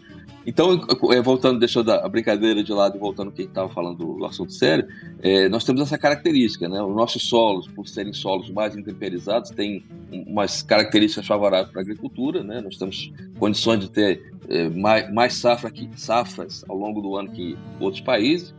Então, 0.45 0.79
voltando, 1.23 1.59
deixando 1.59 1.91
a 1.91 2.09
brincadeira 2.09 2.63
de 2.63 2.73
lado 2.73 2.97
e 2.97 2.99
voltando 2.99 3.27
ao 3.27 3.33
que 3.33 3.43
estava 3.43 3.69
falando 3.69 3.97
do 3.97 4.25
assunto 4.25 4.51
sério, 4.51 4.87
é, 5.21 5.47
nós 5.47 5.63
temos 5.63 5.81
essa 5.81 5.97
característica, 5.97 6.67
né? 6.67 6.81
Os 6.81 6.95
nossos 6.95 7.23
solos, 7.23 7.67
por 7.67 7.87
serem 7.87 8.11
solos 8.11 8.49
mais 8.49 8.75
intemperizados, 8.75 9.51
têm 9.51 9.85
umas 10.11 10.63
características 10.63 11.27
favoráveis 11.27 11.71
para 11.71 11.81
a 11.81 11.83
agricultura, 11.83 12.43
né? 12.43 12.59
Nós 12.59 12.77
temos 12.77 13.11
condições 13.37 13.81
de 13.81 13.91
ter 13.91 14.33
é, 14.49 14.67
mais, 14.69 15.13
mais 15.13 15.33
safra 15.35 15.69
que, 15.69 15.87
safras 15.95 16.65
ao 16.67 16.75
longo 16.75 17.01
do 17.01 17.15
ano 17.15 17.29
que 17.29 17.55
outros 17.79 18.01
países, 18.01 18.53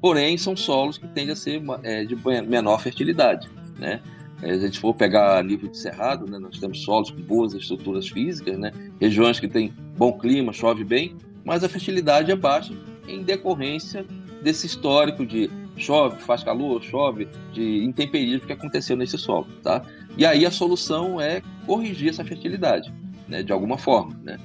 porém 0.00 0.36
são 0.36 0.56
solos 0.56 0.98
que 0.98 1.06
tendem 1.06 1.32
a 1.32 1.36
ser 1.36 1.62
é, 1.84 2.04
de 2.04 2.16
menor 2.48 2.80
fertilidade, 2.80 3.48
né? 3.78 4.00
Se 4.40 4.46
a 4.46 4.58
gente 4.58 4.78
for 4.78 4.94
pegar 4.94 5.42
nível 5.42 5.68
de 5.68 5.76
cerrado, 5.76 6.30
né, 6.30 6.38
nós 6.38 6.58
temos 6.58 6.82
solos 6.82 7.10
com 7.10 7.20
boas 7.22 7.54
estruturas 7.54 8.08
físicas, 8.08 8.56
né, 8.56 8.72
regiões 9.00 9.40
que 9.40 9.48
têm 9.48 9.74
bom 9.96 10.12
clima, 10.12 10.52
chove 10.52 10.84
bem, 10.84 11.16
mas 11.44 11.64
a 11.64 11.68
fertilidade 11.68 12.30
é 12.30 12.36
baixa 12.36 12.74
em 13.06 13.22
decorrência 13.22 14.04
desse 14.42 14.66
histórico 14.66 15.26
de 15.26 15.50
chove, 15.76 16.20
faz 16.20 16.42
calor, 16.42 16.82
chove, 16.82 17.28
de 17.52 17.84
intemperismo 17.84 18.46
que 18.46 18.52
aconteceu 18.52 18.96
nesse 18.96 19.16
solo, 19.16 19.46
tá? 19.62 19.82
E 20.16 20.26
aí 20.26 20.44
a 20.44 20.50
solução 20.50 21.20
é 21.20 21.42
corrigir 21.66 22.10
essa 22.10 22.24
fertilidade, 22.24 22.92
né, 23.28 23.42
de 23.42 23.52
alguma 23.52 23.78
forma, 23.78 24.18
né? 24.22 24.38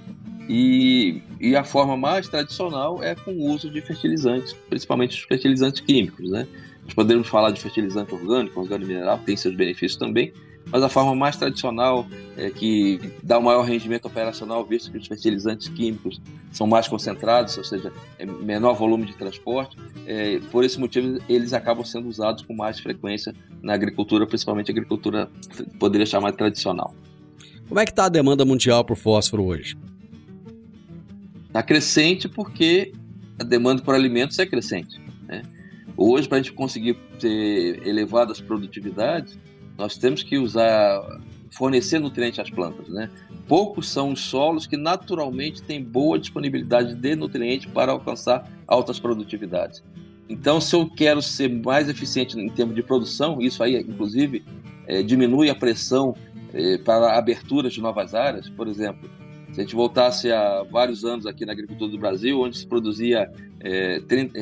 E, 0.48 1.22
e 1.40 1.56
a 1.56 1.64
forma 1.64 1.96
mais 1.96 2.28
tradicional 2.28 3.02
é 3.02 3.16
com 3.16 3.32
o 3.32 3.52
uso 3.52 3.70
de 3.70 3.82
fertilizantes, 3.82 4.54
principalmente 4.70 5.18
os 5.18 5.24
fertilizantes 5.24 5.80
químicos, 5.82 6.30
né? 6.30 6.48
Nós 6.84 6.94
podemos 6.94 7.28
falar 7.28 7.52
de 7.52 7.62
fertilizante 7.62 8.14
orgânico, 8.14 8.60
orgânico 8.60 8.92
mineral, 8.92 9.20
tem 9.20 9.38
seus 9.38 9.56
benefícios 9.56 9.98
também, 9.98 10.34
mas 10.72 10.82
a 10.82 10.90
forma 10.90 11.14
mais 11.16 11.36
tradicional 11.36 12.06
é 12.38 12.50
que 12.50 13.00
dá 13.22 13.38
o 13.38 13.42
um 13.42 13.44
maior 13.44 13.64
rendimento 13.64 14.06
operacional, 14.06 14.66
visto 14.66 14.92
que 14.92 14.98
os 14.98 15.08
fertilizantes 15.08 15.68
químicos 15.70 16.22
são 16.52 16.66
mais 16.66 16.88
concentrados, 16.88 17.58
ou 17.58 17.64
seja, 17.64 17.92
é 18.18 18.26
menor 18.26 18.74
volume 18.74 19.06
de 19.06 19.14
transporte. 19.14 19.78
É, 20.08 20.40
por 20.52 20.64
esse 20.64 20.80
motivo, 20.80 21.20
eles 21.30 21.54
acabam 21.54 21.86
sendo 21.86 22.08
usados 22.08 22.44
com 22.44 22.56
mais 22.56 22.80
frequência 22.80 23.34
na 23.62 23.74
agricultura, 23.74 24.26
principalmente 24.26 24.72
a 24.72 24.74
agricultura, 24.74 25.30
poderia 25.80 26.06
chamar 26.06 26.32
tradicional. 26.34 26.94
Como 27.68 27.80
é 27.80 27.86
que 27.86 27.92
está 27.92 28.06
a 28.06 28.10
demanda 28.10 28.46
mundial 28.46 28.84
por 28.84 28.98
fósforo 28.98 29.46
hoje? 29.46 29.78
Está 31.48 31.62
crescente 31.62 32.28
porque 32.28 32.92
a 33.40 33.44
demanda 33.44 33.82
por 33.82 33.94
alimentos 33.94 34.38
é 34.40 34.46
crescente. 34.46 35.00
Né? 35.28 35.44
Hoje, 35.96 36.28
para 36.28 36.40
a 36.40 36.42
gente 36.42 36.54
conseguir 36.54 36.96
ter 37.20 37.86
elevadas 37.88 38.42
produtividades, 38.42 39.38
nós 39.78 39.98
temos 39.98 40.24
que 40.24 40.38
usar, 40.38 41.02
fornecer 41.52 42.00
nutrientes 42.00 42.40
às 42.40 42.50
plantas, 42.50 42.88
né? 42.90 43.10
Poucos 43.48 43.90
são 43.90 44.14
os 44.14 44.22
solos 44.22 44.66
que 44.66 44.78
naturalmente 44.78 45.62
têm 45.62 45.84
boa 45.84 46.18
disponibilidade 46.18 46.96
de 46.96 47.16
nutrientes 47.16 47.70
para 47.72 47.92
alcançar 47.92 48.50
altas 48.68 49.00
produtividades. 49.00 49.84
Então, 50.30 50.62
se 50.62 50.76
eu 50.76 50.90
quero 50.90 51.22
ser 51.22 51.50
mais 51.50 51.90
eficiente 51.90 52.40
em 52.40 52.50
termos 52.50 52.76
de 52.76 52.82
produção, 52.82 53.42
isso 53.42 53.62
aí, 53.62 53.76
inclusive, 53.76 54.44
é, 54.88 55.04
diminui 55.04 55.50
a 55.50 55.56
pressão 55.56 56.16
é, 56.54 56.78
para 56.78 57.08
a 57.08 57.18
abertura 57.18 57.70
de 57.70 57.82
novas 57.82 58.16
áreas. 58.16 58.50
Por 58.50 58.68
exemplo, 58.68 59.10
se 59.54 59.62
a 59.62 59.64
gente 59.64 59.76
voltasse 59.76 60.32
a 60.32 60.64
vários 60.64 61.06
anos 61.06 61.26
aqui 61.26 61.46
na 61.46 61.54
agricultura 61.54 61.92
do 61.92 61.98
Brasil, 61.98 62.42
onde 62.42 62.58
se 62.58 62.68
produzia 62.68 63.32
é, 63.60 64.00
30, 64.02 64.34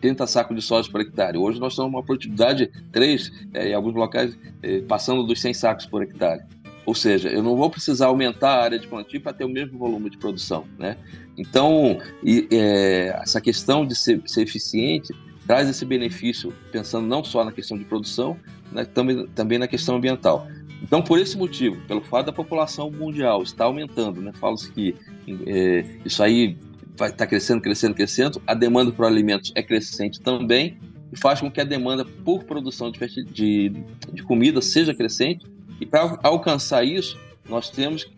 30 0.00 0.26
sacos 0.26 0.56
de 0.56 0.62
soja 0.62 0.90
por 0.90 1.00
hectare. 1.00 1.38
Hoje 1.38 1.60
nós 1.60 1.72
estamos 1.72 1.92
uma 1.92 2.02
produtividade 2.02 2.70
3, 2.92 3.32
é, 3.54 3.68
em 3.68 3.74
alguns 3.74 3.94
locais, 3.94 4.36
é, 4.62 4.80
passando 4.80 5.22
dos 5.24 5.40
100 5.40 5.54
sacos 5.54 5.86
por 5.86 6.02
hectare. 6.02 6.42
Ou 6.84 6.94
seja, 6.94 7.28
eu 7.28 7.42
não 7.42 7.54
vou 7.54 7.70
precisar 7.70 8.06
aumentar 8.06 8.50
a 8.50 8.62
área 8.62 8.78
de 8.78 8.88
plantio 8.88 9.20
para 9.20 9.32
ter 9.32 9.44
o 9.44 9.48
mesmo 9.48 9.78
volume 9.78 10.10
de 10.10 10.16
produção. 10.16 10.64
Né? 10.78 10.96
Então, 11.36 12.00
e, 12.24 12.48
é, 12.50 13.08
essa 13.22 13.40
questão 13.40 13.86
de 13.86 13.94
ser, 13.94 14.20
ser, 14.26 14.42
eficiente 14.42 15.12
traz 15.46 15.68
esse 15.68 15.84
benefício, 15.84 16.52
pensando 16.72 17.06
não 17.06 17.22
só 17.22 17.44
na 17.44 17.52
questão 17.52 17.78
de 17.78 17.84
produção, 17.84 18.36
né, 18.72 18.84
também, 18.84 19.26
também 19.28 19.58
na 19.58 19.68
questão 19.68 19.96
ambiental. 19.96 20.46
Então, 20.82 21.02
por 21.02 21.18
esse 21.18 21.36
motivo, 21.36 21.76
pelo 21.86 22.00
fato 22.00 22.26
da 22.26 22.32
população 22.32 22.90
mundial 22.90 23.42
estar 23.42 23.64
aumentando, 23.64 24.20
né, 24.20 24.32
fala-se 24.34 24.70
que 24.70 24.94
é, 25.46 25.84
isso 26.04 26.22
aí 26.22 26.56
vai 26.96 27.10
estar 27.10 27.24
tá 27.24 27.26
crescendo, 27.26 27.60
crescendo, 27.60 27.94
crescendo, 27.94 28.42
a 28.46 28.54
demanda 28.54 28.90
por 28.90 29.04
alimentos 29.04 29.52
é 29.54 29.62
crescente 29.62 30.20
também, 30.20 30.78
e 31.12 31.18
faz 31.18 31.40
com 31.40 31.50
que 31.50 31.60
a 31.60 31.64
demanda 31.64 32.04
por 32.04 32.44
produção 32.44 32.90
de, 32.90 33.24
de, 33.24 33.72
de 34.12 34.22
comida 34.22 34.60
seja 34.60 34.94
crescente, 34.94 35.46
e 35.80 35.86
para 35.86 36.18
alcançar 36.22 36.84
isso, 36.84 37.18
nós 37.48 37.70
temos 37.70 38.10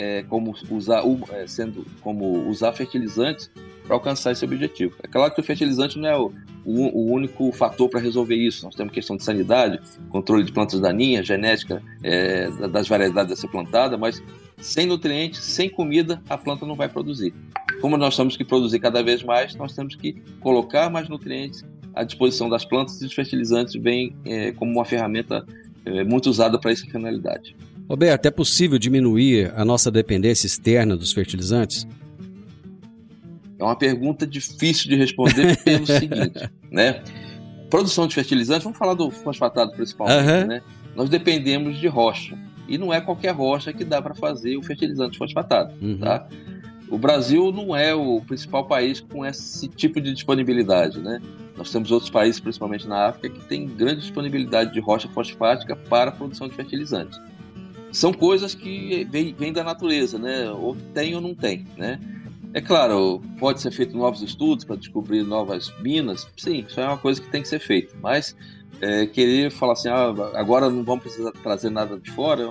é, 0.00 0.22
como 0.22 0.54
usar, 0.70 1.02
é, 1.32 1.46
sendo 1.46 1.86
como 2.00 2.48
usar 2.48 2.72
fertilizantes 2.72 3.50
para 3.84 3.94
alcançar 3.96 4.32
esse 4.32 4.44
objetivo. 4.44 4.94
É 5.02 5.06
claro 5.08 5.32
que 5.34 5.40
o 5.40 5.44
fertilizante 5.44 5.98
não 5.98 6.08
é 6.08 6.16
o, 6.16 6.32
o- 6.64 6.98
o 7.00 7.12
único 7.12 7.50
fator 7.52 7.88
para 7.90 8.00
resolver 8.00 8.36
isso. 8.36 8.64
Nós 8.64 8.74
temos 8.74 8.92
questão 8.92 9.16
de 9.16 9.24
sanidade, 9.24 9.78
controle 10.10 10.44
de 10.44 10.52
plantas 10.52 10.80
daninhas, 10.80 11.26
genética 11.26 11.82
é, 12.02 12.50
da- 12.52 12.66
das 12.68 12.88
variedades 12.88 13.32
a 13.32 13.36
ser 13.36 13.48
plantada, 13.48 13.98
mas 13.98 14.22
sem 14.58 14.86
nutrientes, 14.86 15.42
sem 15.42 15.68
comida, 15.68 16.22
a 16.28 16.36
planta 16.38 16.64
não 16.66 16.74
vai 16.76 16.88
produzir. 16.88 17.32
Como 17.80 17.96
nós 17.96 18.16
temos 18.16 18.36
que 18.36 18.44
produzir 18.44 18.78
cada 18.78 19.02
vez 19.02 19.22
mais, 19.22 19.54
nós 19.56 19.74
temos 19.74 19.94
que 19.96 20.12
colocar 20.40 20.88
mais 20.90 21.08
nutrientes 21.08 21.64
à 21.94 22.04
disposição 22.04 22.48
das 22.48 22.64
plantas 22.64 23.00
e 23.02 23.06
os 23.06 23.12
fertilizantes 23.12 23.74
vêm 23.82 24.14
é, 24.24 24.52
como 24.52 24.70
uma 24.72 24.84
ferramenta 24.84 25.44
é, 25.84 26.04
muito 26.04 26.28
usada 26.30 26.58
para 26.58 26.70
essa 26.72 26.84
finalidade. 26.86 27.56
Roberto, 27.90 28.24
é 28.26 28.30
possível 28.30 28.78
diminuir 28.78 29.52
a 29.56 29.64
nossa 29.64 29.90
dependência 29.90 30.46
externa 30.46 30.96
dos 30.96 31.12
fertilizantes? 31.12 31.88
É 33.58 33.64
uma 33.64 33.74
pergunta 33.74 34.24
difícil 34.24 34.88
de 34.88 34.94
responder 34.94 35.56
pelo 35.64 35.84
seguinte, 35.84 36.48
né? 36.70 37.02
Produção 37.68 38.06
de 38.06 38.14
fertilizantes, 38.14 38.62
vamos 38.62 38.78
falar 38.78 38.94
do 38.94 39.10
fosfatado 39.10 39.72
principalmente, 39.72 40.20
Aham. 40.20 40.44
né? 40.46 40.62
Nós 40.94 41.08
dependemos 41.10 41.78
de 41.78 41.88
rocha. 41.88 42.38
E 42.68 42.78
não 42.78 42.94
é 42.94 43.00
qualquer 43.00 43.32
rocha 43.34 43.72
que 43.72 43.84
dá 43.84 44.00
para 44.00 44.14
fazer 44.14 44.56
o 44.56 44.62
fertilizante 44.62 45.18
fosfatado, 45.18 45.74
Uhum. 45.82 45.98
tá? 45.98 46.28
O 46.88 46.96
Brasil 46.96 47.50
não 47.50 47.74
é 47.74 47.92
o 47.92 48.20
principal 48.20 48.66
país 48.66 49.00
com 49.00 49.26
esse 49.26 49.66
tipo 49.66 50.00
de 50.00 50.12
disponibilidade, 50.14 51.00
né? 51.00 51.20
Nós 51.56 51.72
temos 51.72 51.90
outros 51.90 52.08
países, 52.10 52.40
principalmente 52.40 52.86
na 52.86 53.06
África, 53.08 53.30
que 53.30 53.44
têm 53.48 53.66
grande 53.66 54.02
disponibilidade 54.02 54.72
de 54.72 54.78
rocha 54.78 55.08
fosfática 55.08 55.74
para 55.74 56.10
a 56.10 56.12
produção 56.12 56.48
de 56.48 56.54
fertilizantes. 56.54 57.20
São 57.92 58.12
coisas 58.12 58.54
que 58.54 59.04
vêm 59.10 59.34
vêm 59.36 59.52
da 59.52 59.64
natureza, 59.64 60.18
né? 60.18 60.50
Ou 60.50 60.76
tem 60.94 61.14
ou 61.14 61.20
não 61.20 61.34
tem, 61.34 61.66
né? 61.76 61.98
É 62.52 62.60
claro, 62.60 63.22
pode 63.38 63.60
ser 63.60 63.70
feito 63.70 63.96
novos 63.96 64.22
estudos 64.22 64.64
para 64.64 64.74
descobrir 64.74 65.22
novas 65.22 65.72
minas, 65.80 66.26
sim, 66.36 66.64
isso 66.68 66.80
é 66.80 66.84
uma 66.84 66.98
coisa 66.98 67.20
que 67.20 67.30
tem 67.30 67.42
que 67.42 67.48
ser 67.48 67.60
feito, 67.60 67.94
mas 68.02 68.34
é, 68.80 69.06
querer 69.06 69.52
falar 69.52 69.74
assim, 69.74 69.88
ah, 69.88 70.12
agora 70.34 70.68
não 70.68 70.82
vamos 70.82 71.04
precisar 71.04 71.30
trazer 71.44 71.70
nada 71.70 71.96
de 71.96 72.10
fora, 72.10 72.42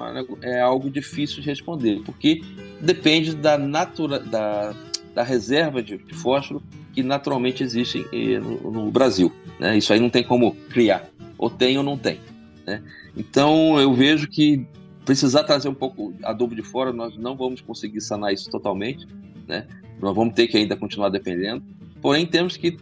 é 0.41 0.51
é 0.51 0.61
algo 0.61 0.89
difícil 0.89 1.41
de 1.41 1.49
responder, 1.49 2.01
porque 2.05 2.41
depende 2.79 3.35
da, 3.35 3.57
natura, 3.57 4.19
da, 4.19 4.73
da 5.13 5.23
reserva 5.23 5.83
de, 5.83 5.97
de 5.97 6.13
fósforo 6.13 6.63
que 6.93 7.03
naturalmente 7.03 7.61
existe 7.61 8.07
eh, 8.13 8.39
no, 8.39 8.71
no 8.71 8.91
Brasil. 8.91 9.31
Né? 9.59 9.77
Isso 9.77 9.91
aí 9.91 9.99
não 9.99 10.09
tem 10.09 10.23
como 10.23 10.55
criar, 10.69 11.09
ou 11.37 11.49
tem 11.49 11.77
ou 11.77 11.83
não 11.83 11.97
tem. 11.97 12.19
Né? 12.65 12.81
Então 13.17 13.79
eu 13.79 13.93
vejo 13.93 14.27
que 14.27 14.65
precisar 15.09 15.43
trazer 15.43 15.67
um 15.67 15.73
pouco 15.73 16.13
adubo 16.21 16.53
de 16.53 16.61
fora, 16.61 16.93
nós 16.93 17.17
não 17.17 17.35
vamos 17.35 17.61
conseguir 17.61 17.99
sanar 17.99 18.31
isso 18.31 18.47
totalmente, 18.47 19.07
né? 19.47 19.65
Nós 19.99 20.15
vamos 20.15 20.35
ter 20.35 20.45
que 20.45 20.55
ainda 20.55 20.75
continuar 20.75 21.09
dependendo. 21.09 21.63
Porém, 21.99 22.27
temos 22.27 22.55
que 22.55 22.77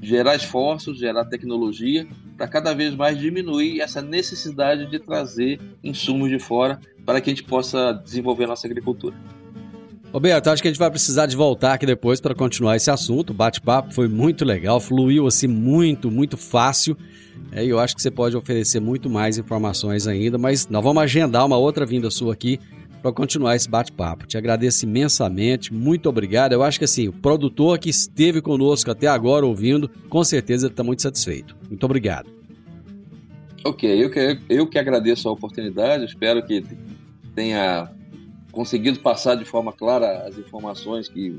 gerar 0.00 0.36
esforços, 0.36 0.96
gerar 0.96 1.24
tecnologia 1.24 2.06
para 2.36 2.46
cada 2.46 2.72
vez 2.72 2.94
mais 2.94 3.18
diminuir 3.18 3.80
essa 3.80 4.00
necessidade 4.00 4.88
de 4.88 5.00
trazer 5.00 5.60
insumos 5.82 6.30
de 6.30 6.38
fora 6.38 6.78
para 7.04 7.20
que 7.20 7.30
a 7.30 7.34
gente 7.34 7.42
possa 7.42 7.92
desenvolver 7.94 8.44
a 8.44 8.48
nossa 8.48 8.68
agricultura. 8.68 9.16
Roberto, 10.16 10.48
acho 10.48 10.62
que 10.62 10.68
a 10.68 10.70
gente 10.70 10.78
vai 10.78 10.90
precisar 10.90 11.26
de 11.26 11.36
voltar 11.36 11.74
aqui 11.74 11.84
depois 11.84 12.22
para 12.22 12.34
continuar 12.34 12.74
esse 12.74 12.90
assunto. 12.90 13.30
O 13.30 13.34
bate-papo 13.34 13.92
foi 13.92 14.08
muito 14.08 14.46
legal, 14.46 14.80
fluiu 14.80 15.26
assim 15.26 15.46
muito, 15.46 16.10
muito 16.10 16.38
fácil. 16.38 16.96
É, 17.52 17.62
eu 17.62 17.78
acho 17.78 17.94
que 17.94 18.00
você 18.00 18.10
pode 18.10 18.34
oferecer 18.34 18.80
muito 18.80 19.10
mais 19.10 19.36
informações 19.36 20.06
ainda, 20.06 20.38
mas 20.38 20.68
nós 20.68 20.82
vamos 20.82 21.02
agendar 21.02 21.44
uma 21.44 21.58
outra 21.58 21.84
vinda 21.84 22.10
sua 22.10 22.32
aqui 22.32 22.58
para 23.02 23.12
continuar 23.12 23.56
esse 23.56 23.68
bate-papo. 23.68 24.26
Te 24.26 24.38
agradeço 24.38 24.86
imensamente, 24.86 25.70
muito 25.70 26.08
obrigado. 26.08 26.54
Eu 26.54 26.62
acho 26.62 26.78
que 26.78 26.86
assim, 26.86 27.08
o 27.08 27.12
produtor 27.12 27.78
que 27.78 27.90
esteve 27.90 28.40
conosco 28.40 28.90
até 28.90 29.08
agora 29.08 29.44
ouvindo, 29.44 29.86
com 30.08 30.24
certeza 30.24 30.68
está 30.68 30.82
muito 30.82 31.02
satisfeito. 31.02 31.54
Muito 31.68 31.84
obrigado. 31.84 32.30
Ok, 33.62 34.02
eu 34.02 34.10
que, 34.10 34.38
eu 34.48 34.66
que 34.66 34.78
agradeço 34.78 35.28
a 35.28 35.32
oportunidade, 35.32 36.06
espero 36.06 36.42
que 36.42 36.64
tenha 37.34 37.90
conseguido 38.56 38.98
passar 39.00 39.34
de 39.36 39.44
forma 39.44 39.72
clara 39.72 40.26
as 40.26 40.36
informações 40.38 41.08
que, 41.08 41.38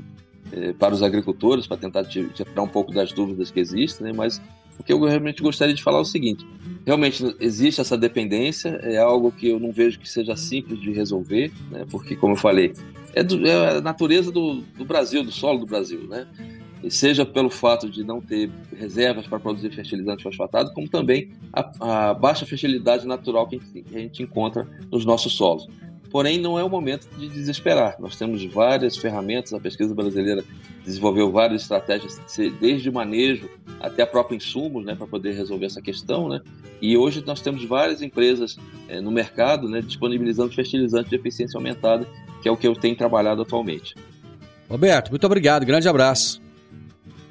eh, 0.52 0.72
para 0.72 0.94
os 0.94 1.02
agricultores, 1.02 1.66
para 1.66 1.76
tentar 1.76 2.04
ti- 2.04 2.28
tirar 2.32 2.62
um 2.62 2.68
pouco 2.68 2.92
das 2.92 3.12
dúvidas 3.12 3.50
que 3.50 3.58
existem, 3.60 4.06
né? 4.06 4.12
mas 4.16 4.40
o 4.78 4.82
que 4.84 4.92
eu 4.92 5.00
realmente 5.04 5.42
gostaria 5.42 5.74
de 5.74 5.82
falar 5.82 5.98
é 5.98 6.02
o 6.02 6.04
seguinte: 6.04 6.46
realmente 6.86 7.34
existe 7.40 7.80
essa 7.80 7.98
dependência, 7.98 8.68
é 8.84 8.96
algo 8.98 9.32
que 9.32 9.48
eu 9.48 9.58
não 9.58 9.72
vejo 9.72 9.98
que 9.98 10.08
seja 10.08 10.36
simples 10.36 10.80
de 10.80 10.92
resolver, 10.92 11.52
né? 11.72 11.84
porque, 11.90 12.14
como 12.14 12.34
eu 12.34 12.38
falei, 12.38 12.72
é, 13.14 13.22
do- 13.24 13.44
é 13.46 13.78
a 13.78 13.80
natureza 13.80 14.30
do, 14.30 14.62
do 14.78 14.84
Brasil, 14.84 15.24
do 15.24 15.32
solo 15.32 15.58
do 15.58 15.66
Brasil, 15.66 16.06
né? 16.08 16.26
E 16.80 16.92
seja 16.92 17.26
pelo 17.26 17.50
fato 17.50 17.90
de 17.90 18.04
não 18.04 18.20
ter 18.20 18.48
reservas 18.76 19.26
para 19.26 19.40
produzir 19.40 19.68
fertilizante 19.72 20.22
fosfatado, 20.22 20.72
como 20.72 20.88
também 20.88 21.28
a, 21.52 22.10
a 22.10 22.14
baixa 22.14 22.46
fertilidade 22.46 23.04
natural 23.04 23.48
que 23.48 23.60
a 23.92 23.98
gente 23.98 24.22
encontra 24.22 24.64
nos 24.92 25.04
nossos 25.04 25.32
solos. 25.32 25.66
Porém, 26.10 26.38
não 26.40 26.58
é 26.58 26.64
o 26.64 26.70
momento 26.70 27.08
de 27.18 27.28
desesperar. 27.28 27.96
Nós 27.98 28.16
temos 28.16 28.44
várias 28.46 28.96
ferramentas, 28.96 29.52
a 29.52 29.60
pesquisa 29.60 29.94
brasileira 29.94 30.42
desenvolveu 30.84 31.30
várias 31.30 31.62
estratégias, 31.62 32.18
desde 32.60 32.88
o 32.88 32.92
manejo 32.92 33.48
até 33.78 34.02
a 34.02 34.06
própria 34.06 34.36
insumos, 34.36 34.84
né, 34.84 34.94
para 34.94 35.06
poder 35.06 35.32
resolver 35.32 35.66
essa 35.66 35.82
questão, 35.82 36.28
né? 36.28 36.40
E 36.80 36.96
hoje 36.96 37.22
nós 37.26 37.40
temos 37.40 37.64
várias 37.64 38.00
empresas 38.00 38.56
eh, 38.88 39.00
no 39.00 39.10
mercado, 39.10 39.68
né, 39.68 39.82
disponibilizando 39.82 40.54
fertilizante 40.54 41.10
de 41.10 41.16
eficiência 41.16 41.58
aumentada, 41.58 42.06
que 42.40 42.48
é 42.48 42.52
o 42.52 42.56
que 42.56 42.66
eu 42.66 42.74
tenho 42.74 42.96
trabalhado 42.96 43.42
atualmente. 43.42 43.94
Roberto, 44.68 45.10
muito 45.10 45.24
obrigado, 45.26 45.66
grande 45.66 45.88
abraço. 45.88 46.40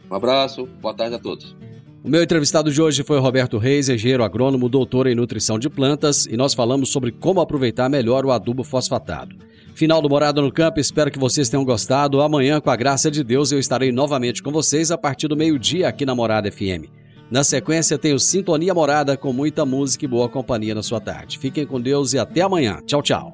Um 0.10 0.16
abraço, 0.16 0.66
boa 0.82 0.94
tarde 0.94 1.16
a 1.16 1.20
todos. 1.20 1.56
O 2.04 2.10
meu 2.10 2.24
entrevistado 2.24 2.72
de 2.72 2.82
hoje 2.82 3.04
foi 3.04 3.20
Roberto 3.20 3.58
Reis, 3.58 3.90
engenheiro 3.90 4.24
agrônomo, 4.24 4.70
doutor 4.70 5.08
em 5.08 5.16
nutrição 5.16 5.60
de 5.60 5.70
plantas, 5.70 6.26
e 6.26 6.38
nós 6.38 6.54
falamos 6.54 6.90
sobre 6.90 7.12
como 7.12 7.42
aproveitar 7.42 7.90
melhor 7.90 8.26
o 8.26 8.32
adubo 8.32 8.64
fosfatado. 8.64 9.36
Final 9.76 10.02
do 10.02 10.10
Morada 10.10 10.42
no 10.42 10.52
Campo, 10.52 10.80
espero 10.80 11.12
que 11.12 11.20
vocês 11.20 11.50
tenham 11.50 11.64
gostado. 11.64 12.22
Amanhã, 12.22 12.60
com 12.60 12.70
a 12.70 12.76
graça 12.76 13.12
de 13.12 13.24
Deus, 13.24 13.52
eu 13.52 13.60
estarei 13.60 13.92
novamente 13.92 14.42
com 14.42 14.52
vocês 14.52 14.90
a 14.90 14.98
partir 14.98 15.28
do 15.28 15.38
meio-dia 15.38 15.88
aqui 15.88 16.06
na 16.06 16.16
Morada 16.16 16.52
FM. 16.52 16.90
Na 17.30 17.44
sequência, 17.44 17.98
tenho 17.98 18.18
Sintonia 18.18 18.74
Morada 18.74 19.18
com 19.18 19.34
muita 19.34 19.66
música 19.66 20.06
e 20.06 20.08
boa 20.08 20.30
companhia 20.30 20.74
na 20.74 20.82
sua 20.82 21.02
tarde. 21.02 21.38
Fiquem 21.38 21.66
com 21.66 21.80
Deus 21.80 22.14
e 22.14 22.20
até 22.20 22.42
amanhã. 22.42 22.80
Tchau, 22.86 23.02
tchau. 23.02 23.34